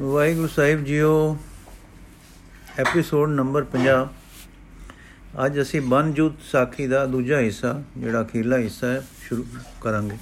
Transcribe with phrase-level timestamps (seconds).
[0.00, 1.38] ਵਾਹਿਗੁਰੂ ਸਾਹਿਬ ਜੀਓ
[2.78, 4.06] episode number 50
[5.46, 9.44] ਅੱਜ ਅਸੀਂ ਬਨਜੂਤ ਸਾਖੀ ਦਾ ਦੂਜਾ ਹਿੱਸਾ, ਜਿਹੜਾ ਅਖੀਰਲਾ ਹਿੱਸਾ ਹੈ, ਸ਼ੁਰੂ
[9.80, 10.16] ਕਰਾਂਗੇ।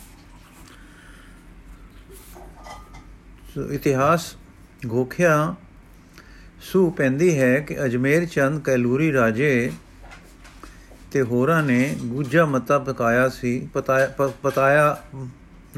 [3.54, 4.36] ਸੋ ਇਤਿਹਾਸ
[4.86, 5.54] ਗੋਖਿਆ
[6.62, 9.72] ਸੂ ਪੈਂਦੀ ਹੈ ਕਿ ਅਜਮੇਰ ਚੰਦ ਕੈਲੂਰੀ ਰਾਜੇ
[11.12, 14.06] ਤੇ ਹੋਰਾਂ ਨੇ ਗੁੱਜਾ ਮਤਾ ਪਕਾਇਆ ਸੀ, ਪਤਾਇਆ
[14.42, 14.96] ਪਤਾਇਆ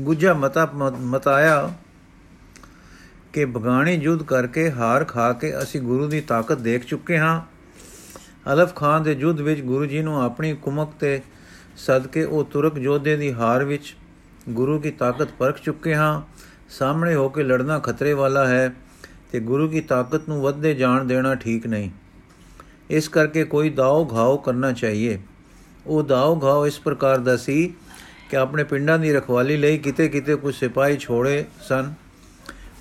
[0.00, 0.70] ਗੁੱਜਾ ਮਤਾ
[1.00, 1.70] ਮਤਾਇਆ
[3.34, 7.42] ਕਿ ਬਗਾਣੀ ਯੁੱਧ ਕਰਕੇ ਹਾਰ ਖਾ ਕੇ ਅਸੀਂ ਗੁਰੂ ਦੀ ਤਾਕਤ ਦੇਖ ਚੁੱਕੇ ਹਾਂ।
[8.52, 11.22] ਅਲਫ ਖਾਨ ਦੇ ਯੁੱਧ ਵਿੱਚ ਗੁਰੂ ਜੀ ਨੂੰ ਆਪਣੀ ਕੁਮਕ ਤੇ
[11.76, 13.96] ਸਦਕੇ ਉਹ ਤੁਰਕ ਯੋਧੇ ਦੀ ਹਾਰ ਵਿੱਚ
[14.48, 16.22] ਗੁਰੂ ਦੀ ਤਾਕਤ ਪਰਖ ਚੁੱਕੇ ਹਾਂ।
[16.68, 18.74] ਸਾਹਮਣੇ ਹੋ ਕੇ ਲੜਨਾ ਖਤਰੇ ਵਾਲਾ ਹੈ
[19.32, 21.90] ਤੇ ਗੁਰੂ ਦੀ ਤਾਕਤ ਨੂੰ ਵੱਧਦੇ ਜਾਣ ਦੇਣਾ ਠੀਕ ਨਹੀਂ।
[22.90, 25.18] ਇਸ ਕਰਕੇ ਕੋਈ ਦਾਉ ਘਾਉ ਕਰਨਾ ਚਾਹੀਏ।
[25.86, 27.74] ਉਹ ਦਾਉ ਘਾਉ ਇਸ ਪ੍ਰਕਾਰ ਦਾ ਸੀ
[28.30, 32.03] ਕਿ ਆਪਣੇ ਪਿੰਡਾਂ ਦੀ ਰਖਵਾਲੀ ਲਈ ਕਿਤੇ ਕਿਤੇ ਕੁਝ ਸਿਪਾਹੀ ਛੋੜੇ ਸਨ।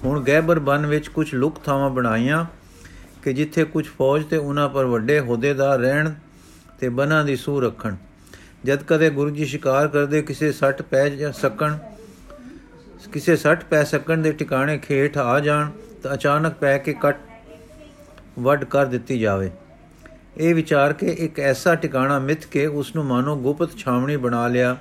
[0.06, 2.46] ਹੁਣ ਗੈਬਰ ਬਨ ਵਿੱਚ ਕੁਝ ਲੁਕ ਥਾਵਾਂ ਬਣਾਈਆਂ
[3.24, 6.12] ਕਿ ਜਿੱਥੇ ਕੁਝ ਫੌਜ ਤੇ ਉਹਨਾਂ ਪਰ ਵੱਡੇ ਅਹੁਦੇਦਾਰ ਰਹਿਣ
[6.80, 7.96] ਤੇ ਬਨਾਂ ਦੀ ਸੂ ਰੱਖਣ।
[8.66, 11.78] ਜਦ ਕਦੇ ਗੁਰੂ ਜੀ ਸ਼ਿਕਾਰ ਕਰਦੇ ਕਿਸੇ ਸੱਟ ਪੈ ਜਾਂ ਸਕਣ,
[13.14, 15.72] ਕਿਸੇ ਸੱਟ ਪੈ ਸਕਣ ਦੇ ਟਿਕਾਣੇ ਖੇਠ ਆ ਜਾਣ
[16.04, 17.20] ਤਾਂ ਅਚਾਨਕ ਪੈ ਕੇ ਕੱਟ
[18.40, 19.50] ਵੱਡ ਕਰ ਦਿੱਤੀ ਜਾਵੇ।
[20.38, 24.76] ਇਹ ਵਿਚਾਰ ਕੇ ਇੱਕ ਐਸਾ ਟਿਕਾਣਾ ਮਿੱਥ ਕੇ ਉਸ ਨੂੰ ਮਾਨੋ ਗੁਪਤ ਛਾਵਣੀ ਬਣਾ ਲਿਆ।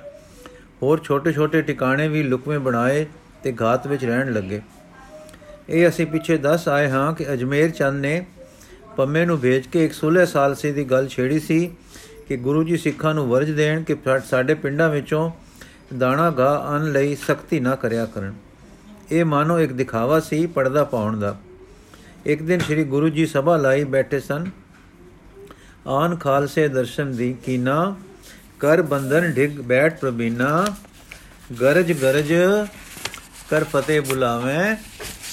[0.81, 3.05] ਹੋਰ ਛੋਟੇ-ਛੋਟੇ ਟਿਕਾਣੇ ਵੀ ਲੁਕਵੇਂ ਬਣਾਏ
[3.43, 4.61] ਤੇ ਘਾਤ ਵਿੱਚ ਰਹਿਣ ਲੱਗੇ।
[5.69, 8.25] ਇਹ ਅਸੀਂ ਪਿੱਛੇ ਦੱਸ ਆਏ ਹਾਂ ਕਿ ਅਜਮੇਰ ਚੰਦ ਨੇ
[8.97, 11.71] ਪੰਮੇ ਨੂੰ ਭੇਜ ਕੇ ਇੱਕ 16 ਸਾਲ ਸੇ ਦੀ ਗੱਲ ਛੇੜੀ ਸੀ
[12.27, 15.31] ਕਿ ਗੁਰੂ ਜੀ ਸਿੱਖਾਂ ਨੂੰ ਵਰਜ ਦੇਣ ਕਿ ਸਾਡੇ ਪਿੰਡਾਂ ਵਿੱਚੋਂ
[15.97, 18.33] ਦਾਣਾ ਗਾ ਅਨ ਲਈ ਸਖਤੀ ਨਾ ਕਰਿਆ ਕਰਨ।
[19.11, 21.37] ਇਹ ਮਾਨੋ ਇੱਕ ਦਿਖਾਵਾ ਸੀ ਪਰਦਾ ਪਾਉਣ ਦਾ।
[22.25, 24.45] ਇੱਕ ਦਿਨ ਸ੍ਰੀ ਗੁਰੂ ਜੀ ਸਭਾ ਲਾਈ ਬੈਠੇ ਸਨ।
[25.87, 27.95] ਆਨ ਖਾਲਸੇ ਦਰਸ਼ਨ ਦੀ ਕੀਨਾ,
[28.59, 30.65] ਕਰ ਬੰਧਨ ਢਿਗ ਬੈਠ ਪ੍ਰਬੀਨਾ
[31.61, 32.33] ਗਰਜ ਗਰਜ
[33.49, 34.75] ਕਰ ਫਤਿਹ ਬੁਲਾਵੇਂ।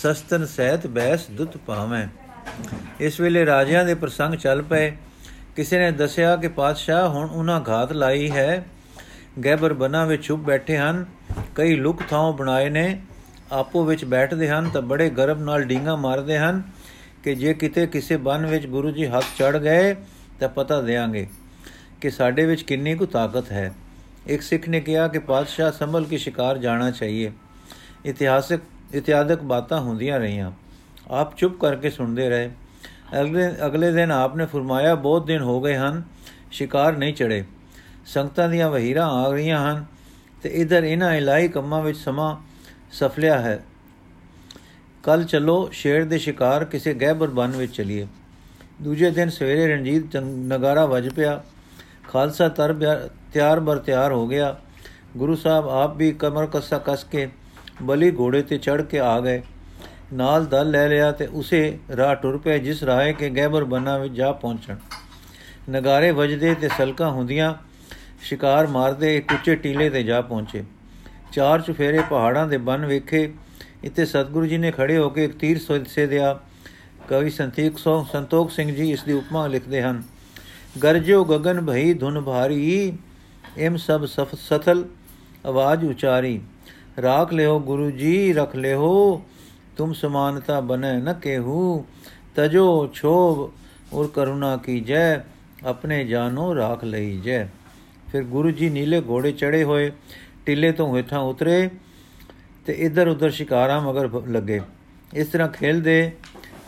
[0.03, 2.07] ਸਸਤਨ ਸਹਿਤ ਬੈਸ ਦੁੱਤ ਪਾਵੇਂ
[3.01, 4.97] ਇਸ ਵੇਲੇ ਰਾਜਿਆਂ ਦੇ ਪ੍ਰਸੰਗ ਚੱਲ ਪਏ।
[5.57, 8.65] ਕਿਸੇ ਨੇ ਦੱਸਿਆ ਕਿ ਪਾਤਸ਼ਾਹ ਹੁਣ ਉਹਨਾਂ ਘਾਤ ਲਾਈ ਹੈ।
[9.45, 11.05] ਗੈਬਰ ਬਨਾ ਵਿੱਚ ਛੁਪ ਬੈਠੇ ਹਨ।
[11.55, 13.01] ਕਈ ਲੁਕ ਥਾਂ ਬਣਾਏ ਨੇ।
[13.53, 16.63] ਆਪੋ ਵਿੱਚ ਬੈਠਦੇ ਹਨ ਤਾਂ ਬੜੇ ਗਰਬ ਨਾਲ ਡੀਂਗਾ ਮਾਰਦੇ ਹਨ
[17.25, 19.95] ਕਿ ਜੇ ਕਿਤੇ ਕਿਸੇ ਬਨ ਵਿੱਚ ਗੁਰੂ ਜੀ ਹੱਥ ਚੜ ਗਏ
[20.41, 21.29] ਤਾਂ ਪਤਾ ਦੇਾਂਗੇ
[22.01, 23.75] ਕਿ ਸਾਡੇ ਵਿੱਚ ਕਿੰਨੀ ਕੁ ਤਾਕਤ ਹੈ।
[24.27, 27.33] ਇੱਕ ਸਿੱਖ ਨੇ ਕਿਹਾ ਕਿ ਪਾਤਸ਼ਾਹ ਸੰਭਲ ਕੇ ਸ਼ਿਕਾਰ ਜਾਣਾ ਚਾਹੀਏ।
[28.05, 28.61] ਇਤਿਹਾਸਕ
[28.95, 30.51] ਇਤਿਆਦਕ ਬਾਤਾਂ ਹੁੰਦੀਆਂ ਰਹੀਆਂ।
[31.11, 32.51] ਆਪ ਚੁੱਪ ਕਰਕੇ ਸੁਣਦੇ ਰਹੇ।
[33.21, 36.03] ਅਗਲੇ ਅਗਲੇ ਦਿਨ ਆਪਨੇ ਫਰਮਾਇਆ, ਬਹੁਤ ਦਿਨ ਹੋ ਗਏ ਹਨ,
[36.51, 37.45] ਸ਼ਿਕਾਰ ਨਹੀਂ ਚੜੇ
[38.07, 39.85] ਸੰਗਤਾਂ ਦੀਆਂ ਵਹੀਰਾਂ ਆ ਰਹੀਆਂ ਹਨ
[40.43, 42.37] ਤੇ ਇਧਰ ਇਹਨਾਂ ਇਲਾਈ ਕੰਮਾਂ ਵਿੱਚ ਸਮਾਂ
[42.93, 43.65] ਸਫਲਿਆ ਹੈ।
[45.03, 48.07] ਕੱਲ ਚਲੋ, ਸ਼ੇਰ ਦੇ ਸ਼ਿਕਾਰ ਕਿਸੇ ਗਹਿਬਰ ਬਨ ਵਿੱਚ ਚਲੀਏ।
[48.83, 51.43] ਦੂਜੇ ਦਿਨ ਸਵੇਰੇ ਰਣਜੀਤ ਨਗਾਰਾ ਵੱਜ ਪਿਆ।
[52.09, 52.75] ਖਾਲਸਾ ਤਰ
[53.33, 54.57] ਤਿਆਰ ਬਰ ਤਿਆਰ ਹੋ ਗਿਆ।
[55.17, 57.29] ਗੁਰੂ ਸਾਹਿਬ ਆਪ ਵੀ ਕਮਰ ਕੱਸਾ ਕਸ ਕੇ
[57.83, 59.43] ਬਲੀ ਘੋੜੇ ਤੇ ਚੜ ਕੇ ਆ ਗਏ।
[60.13, 64.15] ਨਾਲ ਦਲ ਲੈ ਲਿਆ ਤੇ ਉਸੇ ਰਾਹ ਟੁਰ ਪਏ, ਜਿਸ ਰਾਹੇ ਕੇ ਗੈਬਰ ਬਨਾ ਵਿੱਚ
[64.15, 64.77] ਜਾ ਪਹੁੰਚਣ।
[65.71, 67.55] ਨਗਾਰੇ ਵਜਦੇ ਤੇ ਸਲਕਾਂ ਹੁੰਦੀਆਂ,
[68.23, 70.63] ਸ਼ਿਕਾਰ ਮਾਰਦੇ ਇੱਕ ਉੱਚੇ ਟੀਲੇ ਤੇ ਜਾ ਪਹੁੰਚੇ।
[71.33, 73.33] ਚਾਰ ਚੁਫੇਰੇ ਪਹਾੜਾਂ ਦੇ ਬਨ ਵੇਖੇ,
[73.85, 75.59] ਇੱਥੇ ਸਤਿਗੁਰੂ ਜੀ ਨੇ ਖੜੇ ਹੋ ਕੇ ਇੱਕ ਤੀਰ
[75.89, 76.39] ਸੇ ਦਿਆ।
[77.09, 80.03] ਕਵੀ ਸੰਤੀਕ ਸੋ ਸੰਤੋਖ ਸਿੰਘ ਜੀ ਇਸ ਦੀ ਉਪਮਾ ਲਿਖਦੇ ਹਨ,
[80.83, 82.93] ਗਰਜੋ ਗगन ਭਈ ਧੁਨ ਭਾਰੀ
[83.59, 84.85] ਐਮ ਸਭ ਸਥਲ
[85.47, 86.41] ਆਵਾਜ਼ ਉਚਾਰੀ।
[87.03, 89.23] ਰਾਖ ਲਿਓ, ਗੁਰੂ ਜੀ ਰਖ ਲਿਓ।
[89.77, 91.85] ਤੁਮ ਸਮਾਨਤਾ ਬਨੇ ਨ ਕੇਹੂ।
[92.37, 93.51] ਤਜੋ ਛੋਭ
[93.95, 95.25] ਔਰ ਕਰੁਣਾ ਕੀ ਜੈ
[95.67, 97.45] ਆਪਣੇ ਜਾਨੋ ਰਾਖ ਲਈ ਜੈ
[98.13, 99.91] ਫਿਰ ਗੁਰੂ ਜੀ ਨੀਲੇ ਘੋੜੇ ਚੜੇ ਹੋਏ,
[100.47, 101.71] ਟਿੱਲੇ ਤੋਂ ਹੇਠਾਂ ਉਤਰੇ
[102.67, 104.61] ਤੇ ਇਧਰ ਉਧਰ ਸ਼ਿਕਾਰਾਂ ਮਗਰ ਲੱਗੇ।
[105.15, 106.13] ਇਸ ਤਰ੍ਹਾਂ ਖੇਲਦੇ,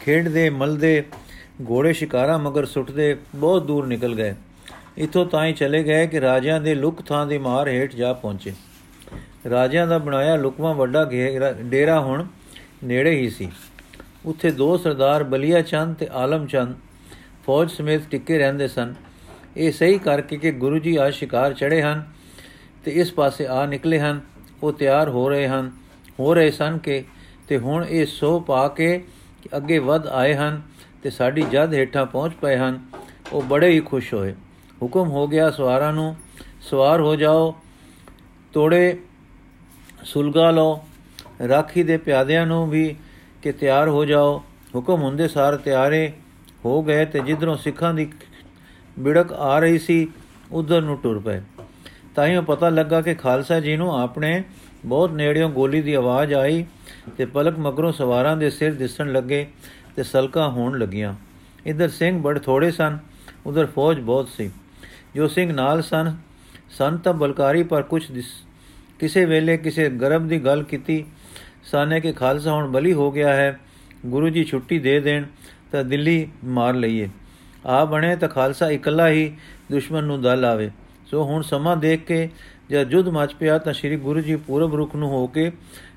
[0.01, 1.03] ਖੇਡਦੇ, ਮਲਦੇ,
[1.71, 4.35] ਘੋੜੇ ਸ਼ਿਕਾਰਾਂ ਮਗਰ ਸੁੱਟਦੇ ਬਹੁਤ ਦੂਰ ਨਿਕਲ ਗਏ।
[4.99, 8.53] ਇਥੋਂ ਤਾਂ ਹੀ ਚਲੇ ਗਏ ਕਿ ਰਾਜਿਆਂ ਦੇ ਲੁਕ ਥਾਂ ਦੀ ਮਾਰ ਹੇਠ ਜਾ ਪਹੁੰਚੇ।
[9.51, 11.05] ਰਾਜਿਆਂ ਦਾ ਬਣਾਇਆ ਲੁਕਵਾ ਵੱਡਾ
[11.61, 12.27] ਡੇਰਾ ਹੁਣ
[12.85, 13.51] ਨੇੜੇ ਹੀ ਸੀ।
[14.27, 16.75] ਉੱਥੇ ਦੋ ਸਰਦਾਰ ਬਲੀਆ ਚੰਦ ਤੇ ਆਲਮ ਚੰਦ
[17.47, 18.95] ਫੌਜ ਸਮੇਤ ਟਿੱਕੇ ਰਹਿੰਦੇ ਸਨ।
[19.57, 22.05] ਇਹ ਸਹੀ ਕਰਕੇ ਕਿ ਗੁਰੂ ਜੀ ਆ ਸ਼ਿਕਾਰ ਚੜੇ ਹਨ
[22.85, 24.21] ਤੇ ਇਸ ਪਾਸੇ ਆ ਨਿਕਲੇ ਹਨ।
[24.63, 25.71] ਉਹ ਤਿਆਰ ਹੋ ਰਹੇ ਹਨ।
[26.21, 27.05] ਹੋ ਰਹੇ ਸਨ ਕਿ
[27.49, 28.99] ਤੇ ਹੁਣ ਇਹ ਸੋ ਪਾ ਕੇ
[29.43, 30.63] ਕਿ ਅੱਗੇ ਵੱਧ ਆਏ ਹਨ
[31.03, 32.81] ਤੇ ਸਾਡੀ ਜਦ ਹੇਠਾਂ ਪਹੁੰਚ ਪਏ ਹਨ।
[33.33, 34.35] ਉਹ ਬੜੇ ਹੀ ਖੁਸ਼ ਹੋਏ।
[34.83, 36.15] ਹੁਕਮ ਹੋ ਗਿਆ ਸਵਾਰਾਂ ਨੂੰ,
[36.61, 37.55] ਸਵਾਰ ਹੋ ਜਾਓ,
[38.53, 38.99] ਤੋੜੇ
[40.05, 40.81] ਸੁਲਗਾ ਲਓ,
[41.49, 42.97] ਰਾਖੀ ਦੇ ਪਿਆਦਿਆਂ ਨੂੰ ਵੀ
[43.43, 44.43] ਕਿ ਤਿਆਰ ਹੋ ਜਾਓ।
[44.75, 46.13] ਹੁਕਮ ਹੁੰਦੇ ਸਾਰ ਤਿਆਰੇ
[46.65, 48.13] ਹੋ ਗਏ ਤੇ ਜਿੱਧਰੋਂ ਸਿੱਖਾਂ ਦੀ
[48.99, 50.09] ਬਿੜਕ ਆ ਰਹੀ ਸੀ,
[50.53, 51.41] ਉਧਰ ਨੂੰ ਟੁਰ ਪਏ।
[52.15, 54.43] ਤਾਂ ਹੀ ਪਤਾ ਲੱਗਾ ਕਿ ਖਾਲਸਾ ਜੀ ਨੂੰ ਆਪਣੇ
[54.85, 56.65] ਬਹੁਤ ਨੇੜਿਓਂ ਗੋਲੀ ਦੀ ਆਵਾਜ਼ ਆਈ
[57.17, 59.47] ਤੇ ਪਲਕ ਮਗਰੋਂ ਸਵਾਰਾਂ ਦੇ ਸਿਰ ਦਿਸਣ ਲੱਗੇ
[59.97, 61.15] ਤੇ ਸਲਕਾ ਹੋਣ ਲੱਗੀਆਂ।
[61.67, 62.99] ਇਧਰ ਸਿੰਘ ਬੜ ਥੋੜੇ ਸਨ,
[63.47, 64.51] ਉਧਰ ਫੌਜ ਬਹੁਤ ਸੀ।
[65.15, 66.17] ਜੋ ਸਿੰਘ ਨਾਲ ਸਨ
[66.71, 68.11] ਸੰਤ ਬਲਕਾਰੀ ਪਰ ਕੁਝ
[69.03, 71.05] ਕਿਸੇ ਵੇਲੇ ਕਿਸੇ ਗਰਭ ਦੀ ਗੱਲ ਕੀਤੀ,
[71.65, 73.59] ਸਾਨੇ ਕਿ ਖਾਲਸਾ ਹੁਣ ਬਲੀ ਹੋ ਗਿਆ ਹੈ,
[74.07, 75.25] ਗੁਰੂ ਜੀ ਛੁੱਟੀ ਦੇ ਦੇਣ,
[75.73, 77.09] ਤਾਂ ਦਿੱਲੀ ਮਾਰ ਲਈਏ।
[77.67, 79.33] ਆ ਬਣੇ ਤਾਂ ਖਾਲਸਾ ਇਕੱਲਾ ਹੀ
[79.73, 80.71] ਦੁਸ਼ਮਣ ਨੂੰ ਦਲ ਆਵੇ।
[81.07, 82.29] ਸੋ ਹੁਣ ਸਮਾਂ ਦੇਖ ਕੇ
[82.71, 85.51] ਜਦ ਜੁੱਧ ਮਚ ਪਿਆ ਤਾਂ ਸ੍ਰੀ ਗੁਰੂ ਜੀ ਪੂਰਬ ਰੁਖ ਨੂੰ ਹੋ ਕੇ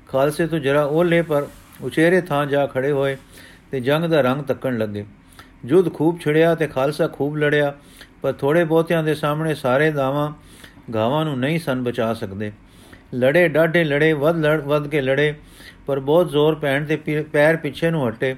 [0.08, 1.46] ਖਾਲਸੇ ਤੋਂ ਜਰਾ ਓਲੇ ਪਰ
[1.82, 3.16] ਉਚੇਰੇ ਥਾਂ ਜਾ ਖੜੇ ਹੋਏ
[3.70, 5.04] ਤੇ ਜੰਗ ਦਾ ਰੰਗ ਤੱਕਣ ਲੱਗੇ।
[5.64, 7.74] ਜੁੱਧ ਖੂਬ ਛਿੜਿਆ ਤੇ ਖਾਲਸਾ ਖੂਬ ਲੜਿਆ,
[8.22, 10.32] ਪਰ ਥੋੜੇ ਬਹੁਤਿਆਂ ਦੇ ਸਾਹਮਣੇ ਸਾਰੇ ਦਾਵਾਂ
[10.94, 12.52] ਗਾਵਾਂ ਨੂੰ ਨਹੀਂ ਸਨ ਬਚਾ ਸਕਦੇ।
[13.14, 15.34] ਲੜੇ, ਡਾਢੇ ਲੜੇ, ਵੱਧ ਲੜ, ਵੱਧ ਕੇ ਲੜੇ,
[15.86, 16.96] ਪਰ ਬਹੁਤ ਜ਼ੋਰ ਪੈਣ ਤੇ
[17.32, 18.34] ਪੈਰ ਪਿੱਛੇ ਨੂੰ ਹਟੇ।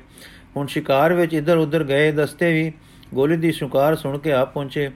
[0.56, 2.73] ਹੁਣ ਸ਼ਿਕਾਰ ਵਿੱਚ ਇੱਧਰ ਉੱਧਰ ਗਏ ਦਸਤੇ ਵੀ
[3.15, 4.91] ਗੋਲੀ ਦੀ ਸ਼ੁਕਾਰ ਸੁਣ ਕੇ ਆ ਪਹੁੰਚੇ।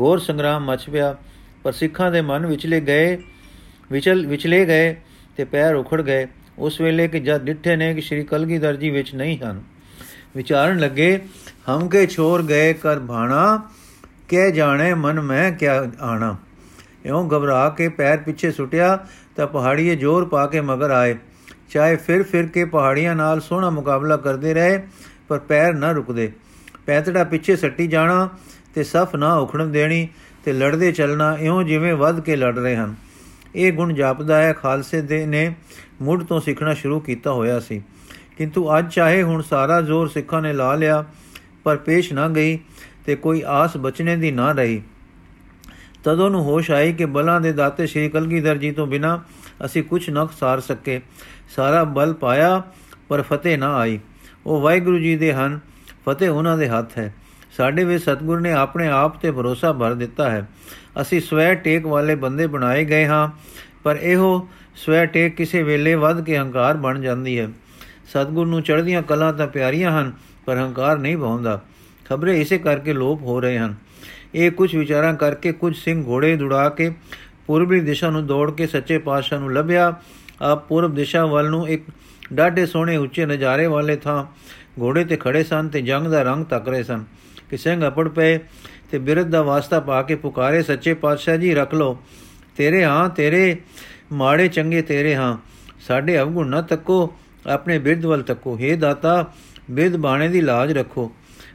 [0.00, 1.16] ਘੋਰ ਸੰਗਰਾਮ ਮਚ ਪਿਆ,
[1.62, 3.18] ਪਰ ਸਿੱਖਾਂ ਦੇ ਮਨ ਵਿਚਲੇ ਗਏ,
[3.92, 4.96] ਵਿਚਲ, ਵਿਚਲੇ ਗਏ
[5.36, 6.26] ਤੇ ਪੈਰ ਉਖੜ ਗਏ।
[6.58, 9.62] ਉਸ ਵੇਲੇ ਕਿ ਜਦ ਡਿੱਠੇ ਨੇ ਕਿ ਸ਼੍ਰੀ ਕਲਗੀਧਰ ਜੀ ਵਿੱਚ ਨਹੀਂ ਹਨ।
[10.36, 11.20] ਵਿਚਾਰਨ ਲੱਗੇ,
[11.70, 13.62] ਹਮ ਕੇ ਛੋਰ ਗਏ ਕਰ ਭਾਣਾ,
[14.28, 16.36] ਕਹਿ ਜਾਣੇ ਮਨ ਮੈਂ ਕਿਆ ਆਣਾ।
[17.06, 18.98] ਇਉਂ ਘਬਰਾ ਕੇ ਪੈਰ ਪਿੱਛੇ ਸੁਟਿਆ
[19.36, 21.16] ਤਾਂ ਪਹਾੜੀਏ ਜ਼ੋਰ ਪਾ ਕੇ ਮਗਰ ਆਏ।
[21.70, 24.82] ਚਾਹੇ ਫਿਰ ਫਿਰ ਕੇ ਪਹਾੜੀਆਂ ਨਾਲ ਸੋਹਣਾ ਮੁਕਾਬਲਾ ਕਰਦੇ ਰਹੇ,
[25.28, 26.32] ਪਰ ਪੈਰ ਨਾ ਰੁਕਦੇ।
[26.86, 28.28] ਪੈਤੜਾ ਪਿੱਛੇ ਸੱਟੀ ਜਾਣਾ
[28.74, 30.08] ਤੇ ਸਫ ਨਾ ਉਖੜਨ ਦੇਣੀ
[30.44, 32.94] ਤੇ ਲੜਦੇ ਚੱਲਣਾ ਇਉਂ ਜਿਵੇਂ ਵੱਧ ਕੇ ਲੜ ਰਹੇ ਹਨ।
[33.54, 35.54] ਇਹ ਗੁਣ ਜਾਪਦਾ ਹੈ ਖਾਲਸੇ ਦੇ ਨੇ
[36.02, 37.82] ਮੁੱਢ ਤੋਂ ਸਿੱਖਣਾ ਸ਼ੁਰੂ ਕੀਤਾ ਹੋਇਆ ਸੀ।
[38.38, 41.04] ਕਿੰਤੂ ਅੱਜ ਚਾਹੇ ਹੁਣ ਸਾਰਾ ਜ਼ੋਰ ਸਿੱਖਾਂ ਨੇ ਲਾ ਲਿਆ,
[41.64, 42.58] ਪਰ ਪੇਸ਼ ਨਾ ਗਈ
[43.06, 44.82] ਤੇ ਕੋਈ ਆਸ ਬਚਣੇ ਦੀ ਨਾ ਰਹੀ।
[46.04, 49.22] ਤਦੋਂ ਨੂੰ ਹੋਸ਼ ਆਈ ਕਿ ਬਲਾਂ ਦੇ ਦਾਤੇ ਸ਼੍ਰੀ ਕਲਗੀਧਰ ਜੀ ਤੋਂ ਬਿਨਾ
[49.64, 51.00] ਅਸੀਂ ਕੁਝ ਨਾ ਸਾਰ ਸਕੇ।
[51.56, 52.62] ਸਾਰਾ ਬਲ ਪਾਇਆ,
[53.08, 53.98] ਪਰ ਫਤਿਹ ਨਾ ਆਈ।
[54.46, 55.60] ਉਹ ਵਾਹਿਗੁਰੂ ਜੀ ਦੇ ਹਨ,
[56.08, 57.14] ਫਤਿਹ ਉਹਨਾਂ ਦੇ ਹੱਥ ਹੈ।
[57.56, 60.48] ਸਾਡੇ ਵਿੱਚ ਸਤਗੁਰ ਨੇ ਆਪਣੇ ਆਪ ਤੇ ਭਰੋਸਾ ਭਰ ਦਿੱਤਾ ਹੈ।
[61.00, 63.28] ਅਸੀਂ ਸਵੈ ਟੇਕ ਵਾਲੇ ਬੰਦੇ ਬਣਾਏ ਗਏ ਹਾਂ,
[63.82, 67.48] ਪਰ ਇਹੋ ਸਵੈ ਟੇਕ ਕਿਸੇ ਵੇਲੇ ਵੱਧ ਕੇ ਹੰਕਾਰ ਬਣ ਜਾਂਦੀ ਹੈ।
[68.08, 70.12] ਸਤਗੁਰ ਨੂੰ ਚੜ੍ਹਦੀਆਂ ਕਲਾਂ ਤਾਂ ਪਿਆਰੀਆਂ ਹਨ,
[70.46, 71.60] ਪਰ ਹੰਕਾਰ ਨਹੀਂ ਬਹੁੰਦਾ
[72.08, 73.74] ਖਬਰੇ ਇਸੇ ਕਰਕੇ ਲੋਪ ਹੋ ਰਹੇ ਹਨ।
[74.34, 76.92] ਇਹ ਕੁਝ ਵਿਚਾਰਾਂ ਕਰਕੇ ਕੁਝ ਸਿੰਘ ਘੋੜੇ ਦੁੜਾ ਕੇ
[77.46, 79.94] ਪੂਰਬੀ ਦਿਸ਼ਾ ਨੂੰ ਦੌੜ ਕੇ ਸੱਚੇ ਪਾਤਸ਼ਾਹ ਨੂੰ ਲੱਭਿਆ।
[80.42, 81.84] ਆਪ ਪੂਰਬ ਦਿਸ਼ਾ ਵੱਲ ਨੂੰ ਇੱਕ
[82.32, 84.24] ਡਾਢੇ ਸੋਹਣੇ ਉੱਚੇ ਨਜ਼ਾਰੇ ਵਾਲੇ ਥਾਂ
[84.80, 87.04] ਘੋੜੇ ਤੇ ਖੜੇ ਸਨ ਤੇ ਜੰਗ ਦਾ ਰੰਗ ਤੱਕ ਰਹੇ ਸਨ।
[87.50, 88.38] ਕਿ ਸਿੰਘ ਅਪੜ ਪਏ
[88.90, 91.98] ਤੇ ਬਿਰਧ ਦਾ ਵਾਸਤਾ ਪਾ ਕੇ ਪੁਕਾਰੇ, ਸੱਚੇ ਪਾਤਸ਼ਾਹ ਜੀ, ਰੱਖ ਲੋ
[92.56, 93.56] ਤੇਰੇ ਹਾਂ, ਤੇਰੇ
[94.12, 95.36] ਮਾੜੇ ਚੰਗੇ ਤੇਰੇ ਹਾਂ।
[95.80, 97.14] ਸਾਡੇ ਅਵਗੁਣ ਨਾ ਤੱਕੋ,
[97.46, 99.32] ਆਪਣੇ ਬਿਰਧ ਵੱਲ ਤੱਕੋ। हे ਦਾਤਾ,
[99.70, 101.12] ਬਿਰਧ ਬਾਣੇ ਦੀ ਲਾਜ ਰੱਖੋ।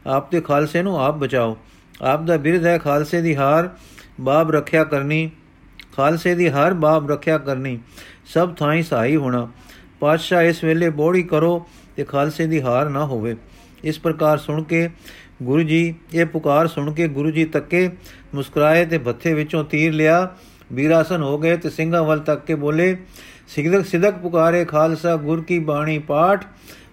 [0.08, 1.58] ਆਪ ਤੇ ਖਾਲਸੇ ਨੂੰ ਆਪ ਬਚਾਓ।
[2.02, 3.70] ਆਪ ਦਾ ਬਿਰਧ ਹੈ ਖਾਲਸੇ ਦੀ ਹਾਰ
[4.22, 5.32] ਬਾਬ ਰੱਖਿਆ ਕਰਨੀ।
[5.96, 7.80] ਖਾਲਸੇ ਦੀ ਹਰ ਬਾਬ ਰੱਖਿਆ ਕਰਨੀ।
[8.26, 9.50] ਸਭ ਥਾਈ ਸਹਾਈ ਹੋਣਾ।
[10.00, 13.36] ਪਾਤਸ਼ਾਹ ਇਸ ਵੇਲੇ ਬੋੜੀ ਕਰੋ ਤੇ ਖਾਲਸੇ ਦੀ ਹਾਰ ਨਾ ਹੋਵੇ।
[13.84, 14.90] ਇਸ ਪ੍ਰਕਾਰ ਸੁਣ ਕੇ
[15.44, 17.90] ਗੁਰੂ ਜੀ, ਇਹ ਪੁਕਾਰ ਸੁਣ ਕੇ ਗੁਰੂ ਜੀ ਤੱਕੇ,
[18.36, 20.30] ਮੁਸਕਰਾਏ ਤੇ ਬੱਥੇ ਵਿੱਚੋਂ ਤੀਰ ਲਿਆ।
[20.74, 22.98] ਵੀਰਾਸਨ ਹੋ ਗਏ ਤੇ ਸਿੰਘਾਂ ਵੱਲ ਤੱਕ ਕੇ ਬੋਲੇ,
[23.48, 26.46] ਸਿਦਕ ਸਿਦਕ ਪੁਕਾਰੇ ਖਾਲਸਾ, ਗੁਰ ਕੀ ਬਾਣੀ ਪਾਠ,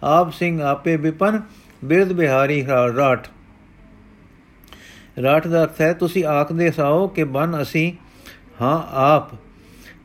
[0.02, 1.40] ਆਪ ਸਿੰਘ ਆਪੇ ਵਿਪਨ,
[1.84, 2.66] ਬਿਰਧ ਬਿਹਾਰੀ
[2.96, 3.28] ਰਾਠ।
[5.22, 7.92] ਰਾਠ ਦਾ ਅਰਥ ਹੈ, ਤੁਸੀਂ ਆਖਦੇ ਸਾਓ ਕਿ ਬਨ ਅਸੀਂ
[8.60, 9.30] ਹਾਂ ਆਪ,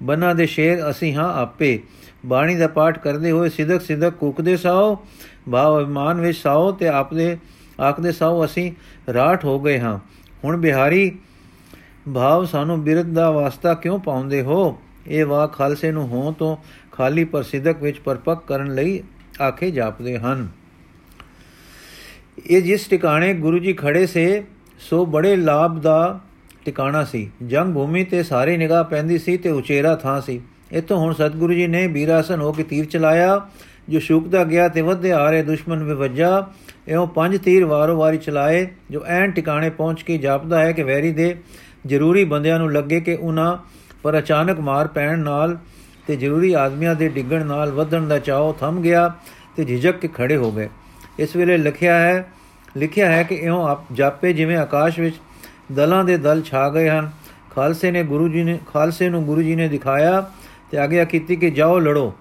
[0.03, 1.79] ਬਨਾ ਦੇ ਸ਼ੇਰ ਅਸੀਂ ਹਾਂ ਆਪੇ।
[2.25, 5.05] ਬਾਣੀ ਦਾ ਪਾਠ ਕਰਦੇ ਹੋਏ ਸਿਦਕ ਸਿਦਕ ਕੁਕਦੇ ਸਾਓ,
[5.51, 7.37] ਭਾਵ ਅਭਿਮਾਨ ਵਿੱਚ ਸਾਓ ਤੇ ਆਪਦੇ
[7.81, 8.71] ਆਖਦੇ ਸਾਓ, ਅਸੀਂ
[9.13, 9.99] ਰਾਠ ਹੋ ਗਏ ਹਾਂ।
[10.43, 11.19] ਹੁਣ ਬਿਹਾਰੀ,
[12.15, 14.81] ਭਾਵ ਸਾਨੂੰ ਬਿਰਧ ਦਾ ਵਾਸਤਾ ਕਿਉਂ ਪਾਉਂਦੇ ਹੋ?
[15.07, 16.57] ਇਹ ਵਾ ਖਾਲਸੇ ਨੂੰ ਹੋ ਤੋਂ
[16.91, 19.03] ਖਾਲੀ ਪਰ ਸਿਦਕ ਵਿੱਚ ਪਰਪੱਕ ਕਰਨ ਲਈ
[19.41, 20.47] ਆਖੇ ਜਾਪਦੇ ਹਨ।
[22.45, 24.43] ਇਹ ਜਿਸ ਟਿਕਾਣੇ ਗੁਰੂ ਜੀ ਖੜੇ ਸੇ
[24.79, 26.19] ਸੋ ਬੜੇ ਲਾਭ ਦਾ
[26.65, 30.41] ਟਿਕਾਣਾ ਸੀ। ਜੰਗ ਭੂਮੀ ਤੇ ਸਾਰੀ ਨਿਗਾਹ ਪੈਂਦੀ ਸੀ ਤੇ ਉਚੇਰਾ ਥਾਂ ਸੀ।
[30.71, 33.41] ਇਤੋਂ ਹੁਣ ਸਤਿਗੁਰੂ ਜੀ ਨੇ ਵੀਰਾਸਨ ਹੋ ਕੇ ਤੀਰ ਚਲਾਇਆ।
[33.89, 36.47] ਜੋ ਸ਼ੁਕਦਾ ਗਿਆ ਤੇ ਵਧੇ ਆ ਰਹੇ ਦੁਸ਼ਮਣ ਵਿੱਚ ਵੱਜਾ।
[36.87, 41.11] ਇਉਂ ਪੰਜ ਤੀਰ ਵਾਰੋ ਵਾਰੀ ਚਲਾਏ। ਜੋ ਐਨ ਟਿਕਾਣੇ ਪਹੁੰਚ ਕੇ ਜਾਪਦਾ ਹੈ ਕਿ ਵੈਰੀ
[41.11, 41.35] ਦੇ
[41.87, 43.57] ਜ਼ਰੂਰੀ ਬੰਦਿਆਂ ਨੂੰ ਲੱਗੇ ਕਿ ਉਹਨਾਂ
[44.03, 45.57] ਪਰ ਅਚਾਨਕ ਮਾਰ ਪੈਣ ਨਾਲ
[46.07, 49.13] ਤੇ ਜ਼ਰੂਰੀ ਆਦਮੀਆਂ ਦੇ ਡਿੱਗਣ ਨਾਲ ਵਧਣ ਦਾ ਚਾਹੋ ਥੰਮ ਗਿਆ
[49.55, 50.69] ਤੇ ਝਿਜਕ ਕੇ ਖੜੇ ਹੋ ਗਏ।
[51.19, 52.31] ਇਸ ਵੇਲੇ ਲਿਖਿਆ ਹੈ
[52.77, 55.15] ਲਿਖਿਆ ਹੈ ਕਿ ਇਉਂ ਆਪ ਜਾਪੇ ਜਿਵੇਂ ਆਕਾਸ਼ ਵਿੱਚ
[55.71, 57.09] ਦਲਾਂ ਦੇ ਦਲ ਛਾ ਗਏ ਹਨ।
[57.55, 60.31] ਖਾਲਸੇ ਨੇ ਗੁਰੂ ਜੀ ਨੇ ਖਾਲਸੇ ਨੂੰ ਗੁਰੂ ਜੀ ਨੇ ਦਿਖਾਇਆ
[60.71, 62.13] ਤੇ ਆਗਿਆ ਕੀਤੀ ਕਿ ਜਾਓ ਲੜੋ,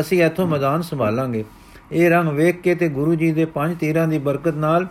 [0.00, 1.44] ਅਸੀਂ ਇੱਥੋਂ ਮੈਦਾਨ ਸੰਭਾਲਾਂਗੇ।
[1.92, 4.86] ਇਹ ਰੰਗ ਵੇਖ ਕੇ ਤੇ ਗੁਰੂ ਜੀ ਦੇ ਪੰਜ ਤੀਰਾਂ ਦੀ ਬਰਕਤ ਨਾਲ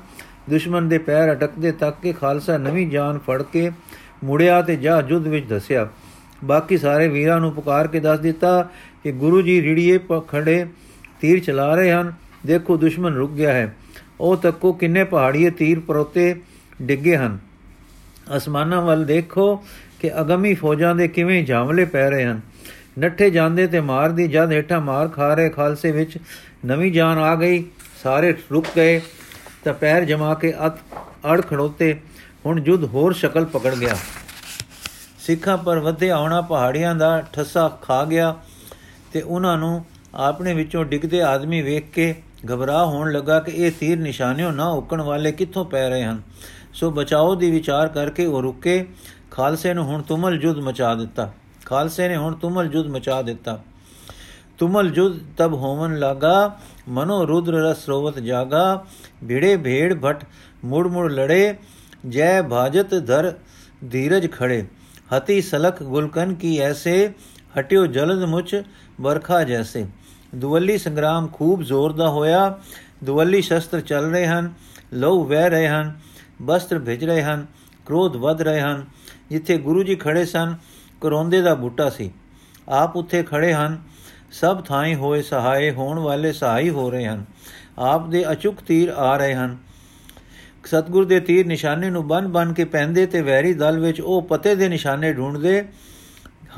[0.50, 3.72] ਦੁਸ਼ਮਣ ਦੇ ਪੈਰ ਅਟਕਦੇ ਤੱਕ ਕੇ ਖਾਲਸਾ ਨਵੀਂ ਜਾਨ ਫੜ ਕੇ
[4.24, 5.88] ਮੁੜਿਆ ਤੇ ਜਾ ਜੁੱਧ ਵਿੱਚ ਦੱਸਿਆ
[6.44, 8.70] ਬਾਕੀ ਸਾਰੇ ਵੀਰਾਂ ਨੂੰ ਪੁਕਾਰ ਕੇ ਦੱਸ ਦਿੱਤਾ
[9.04, 10.66] ਕਿ ਗੁਰੂ ਜੀ ਰੀੜੀਏ ਖੜੇ
[11.22, 12.14] ਤੀਰ ਚਲਾ ਰਹੇ ਹਨ।
[12.46, 13.76] ਦੇਖੋ ਦੁਸ਼ਮਣ ਰੁਕ ਗਿਆ ਹੈ।
[14.22, 16.34] ਉਹ ਤੱਕੋ ਕਿੰਨੇ ਪਹਾੜੀਏ ਤੀਰ ਪਰੋਤੇ
[16.82, 17.38] ਡਿੱਗੇ ਹਨ।
[18.38, 19.56] ਅਸਮਾਨਾਂ ਵੱਲ ਦੇਖੋ
[20.00, 22.42] ਕਿ ਅਗਮੀ ਫੌਜਾਂ ਦੇ ਕਿਵੇਂ ਜਾਮਲੇ ਪੈ ਰਹੇ ਹਨ।
[23.00, 26.18] ਨੱਠੇ ਜਾਂਦੇ ਤੇ ਮਾਰਦੀ ਜਦ ਹੇਠਾਂ ਮਾਰ ਖਾ ਰਹੇ ਖਾਲਸੇ ਵਿੱਚ
[26.66, 27.64] ਨਵੀਂ ਜਾਨ ਆ ਗਈ,
[28.04, 29.02] ਸਾਰੇ ਰੁਕ ਗਏ
[29.64, 30.54] ਤਾਂ ਪੈਰ ਜਮਾ ਕੇ
[31.34, 31.96] ਅੜ ਖੜੋਤੇ,
[32.46, 33.96] ਹੁਣ ਜੁੱਧ ਹੋਰ ਸ਼ਕਲ ਪਕੜ ਗਿਆ।
[35.20, 38.36] ਸਿੱਖਾਂ ਪਰ ਵਧੇ ਆਉਣਾ ਪਹਾੜੀਆਂ ਦਾ ਠੱਸਾ ਖਾ ਗਿਆ
[39.14, 42.14] ਤੇ ਉਹਨਾਂ ਨੂੰ ਆਪਣੇ ਵਿੱਚੋਂ ਡਿੱਗਦੇ ਆਦਮੀ ਵੇਖ ਕੇ
[42.46, 46.22] ਘਬਰਾ ਹੋਣ ਲੱਗਾ ਕਿ ਇਹ ਤੀਰ ਨਿਸ਼ਾਨਿਓ ਨਾ ਉੱਕਣ ਵਾਲੇ ਕਿੱਥੋਂ ਪੈ ਰਹੇ ਹਨ।
[46.74, 48.88] ਸੋ ਬਚਾਓ ਦੀ ਵਿਚਾਰ ਕਰਕੇ ਉਹ ਰੁਕੇ
[49.32, 51.32] ਖਾਲਸੇ ਨੂੰ ਹੁਣ ਤੁਮਲ ਜੁਦ ਮਚਾ ਦਿੱਤਾ।
[51.66, 53.60] ਖਾਲਸੇ ਨੇ ਹੁਣ ਤੁਮਲ ਜੁਦ ਮਚਾ ਦਿੱਤਾ।
[54.58, 58.86] ਤੁਮਲ ਜੁਦ ਤਬ ਹੋਵਨ ਲਗਾ, ਮਨੋ ਰੁਦਰ ਰਸ ਰੋਵਤ ਜਾਗਾ।
[59.28, 60.26] ਭਿੜੇ ਭੇੜ ਭਟ
[60.66, 61.56] ਮੁੜ ਮੁੜ ਲੜੇ,
[62.10, 63.34] ਜੈ ਭਾਜਤ ਧਰ
[63.92, 64.66] ਧੀਰਜ ਖੜੇ।
[65.18, 67.14] ਹਤੀ ਸਲਖ ਗੁਲਕਨ ਕੀ ਐਸੇ,
[67.60, 68.64] ਹਟਿਓ ਜਲਦ ਮੁਚ
[69.02, 69.86] ਵਰਖਾ ਜੈਸੇ।
[70.36, 72.60] ਦੁਵੱਲੀ ਸੰਗਰਾਮ ਖੂਬ ਜ਼ੋਰ ਦਾ ਹੋਇਆ।
[73.04, 74.54] ਦੁਵੱਲੀ ਸ਼ਸਤਰ ਚੱਲ ਰਹੇ ਹਨ,
[74.94, 76.00] ਲਹੂ ਵਹਿ ਰਹੇ ਹਨ,
[76.42, 77.46] ਬਸਤਰ ਭਿਜ ਰਹੇ ਹਨ,
[77.86, 78.86] ਕ੍ਰੋਧ ਵੱਧ ਰਹੇ ਹਨ।
[79.30, 80.56] ਜਿੱਥੇ ਗੁਰੂ ਜੀ ਖੜੇ ਸਨ
[81.02, 82.12] ਕਰੋਂਦੇ ਦਾ ਬੂਟਾ ਸੀ।
[82.70, 83.82] ਆਪ ਉੱਥੇ ਖੜੇ ਹਨ,
[84.32, 87.26] ਸਭ ਥਾਈ ਹੋਏ ਸਹਾਏ, ਹੋਣ ਵਾਲੇ ਸਹਾਈ ਹੋ ਰਹੇ ਹਨ।
[87.78, 89.58] ਆਪ ਦੇ ਅਚੁਕ ਤੀਰ ਆ ਰਹੇ ਹਨ।
[90.66, 94.56] ਸਤਗੁਰ ਦੇ ਤੀਰ ਨਿਸ਼ਾਨੇ ਨੂੰ ਬਨ ਬਨ ਕੇ ਪੈਂਦੇ ਤੇ ਵੈਰੀ ਦਲ ਵਿੱਚ ਉਹ ਪਤੇ
[94.56, 95.66] ਦੇ ਨਿਸ਼ਾਨੇ ਢੂੰਡਦੇ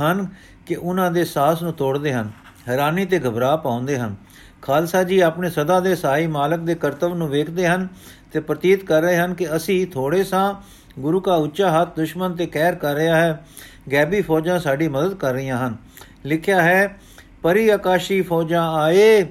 [0.01, 0.27] ਹਨ
[0.65, 2.31] ਕਿ ਉਹਨਾਂ ਦੇ ਸਾਹਸ ਨੂੰ ਤੋੜਦੇ ਹਨ।
[2.69, 4.15] ਹੈਰਾਨੀ ਤੇ ਘਬਰਾ ਪਾਉਂਦੇ ਹਨ।
[4.61, 7.87] ਖਾਲਸਾ ਜੀ ਆਪਣੇ ਸਦਾ ਦੇ ਸਾਈ ਮਾਲਕ ਦੇ ਕਰਤਵ ਨੂੰ ਵੇਖਦੇ ਹਨ
[8.31, 10.53] ਤੇ ਪ੍ਰਤੀਤ ਕਰ ਰਹੇ ਹਨ ਕਿ ਅਸੀਂ ਥੋੜੇ ਸਾਂ
[10.99, 13.45] ਗੁਰੂ ਦਾ ਉੱਚਾ ਹੱਥ ਦੁਸ਼ਮਣ ਤੇ ਕਹਿਰ ਕਰ ਰਿਹਾ ਹੈ।
[13.91, 15.77] ਗੈਬੀ ਫੌਜਾਂ ਸਾਡੀ ਮਦਦ ਕਰ ਰਹੀਆਂ ਹਨ।
[16.25, 16.99] ਲਿਖਿਆ ਹੈ,
[17.41, 19.25] ਪਰੀ ਆਕਾਸ਼ੀ ਫੌਜਾਂ ਆਏ,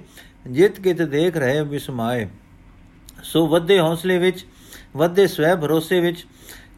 [0.46, 2.28] ਜਿੱਤ ਕਿਤ ਦੇਖ ਰਹੇ ਬਿਸਮਾਏ
[3.22, 4.46] ਸੋ ਵੱਡੇ ਹੌਸਲੇ ਵਿੱਚ
[4.96, 6.26] ਵੱਡੇ ਸਵੈ ਭਰੋਸੇ ਵਿੱਚ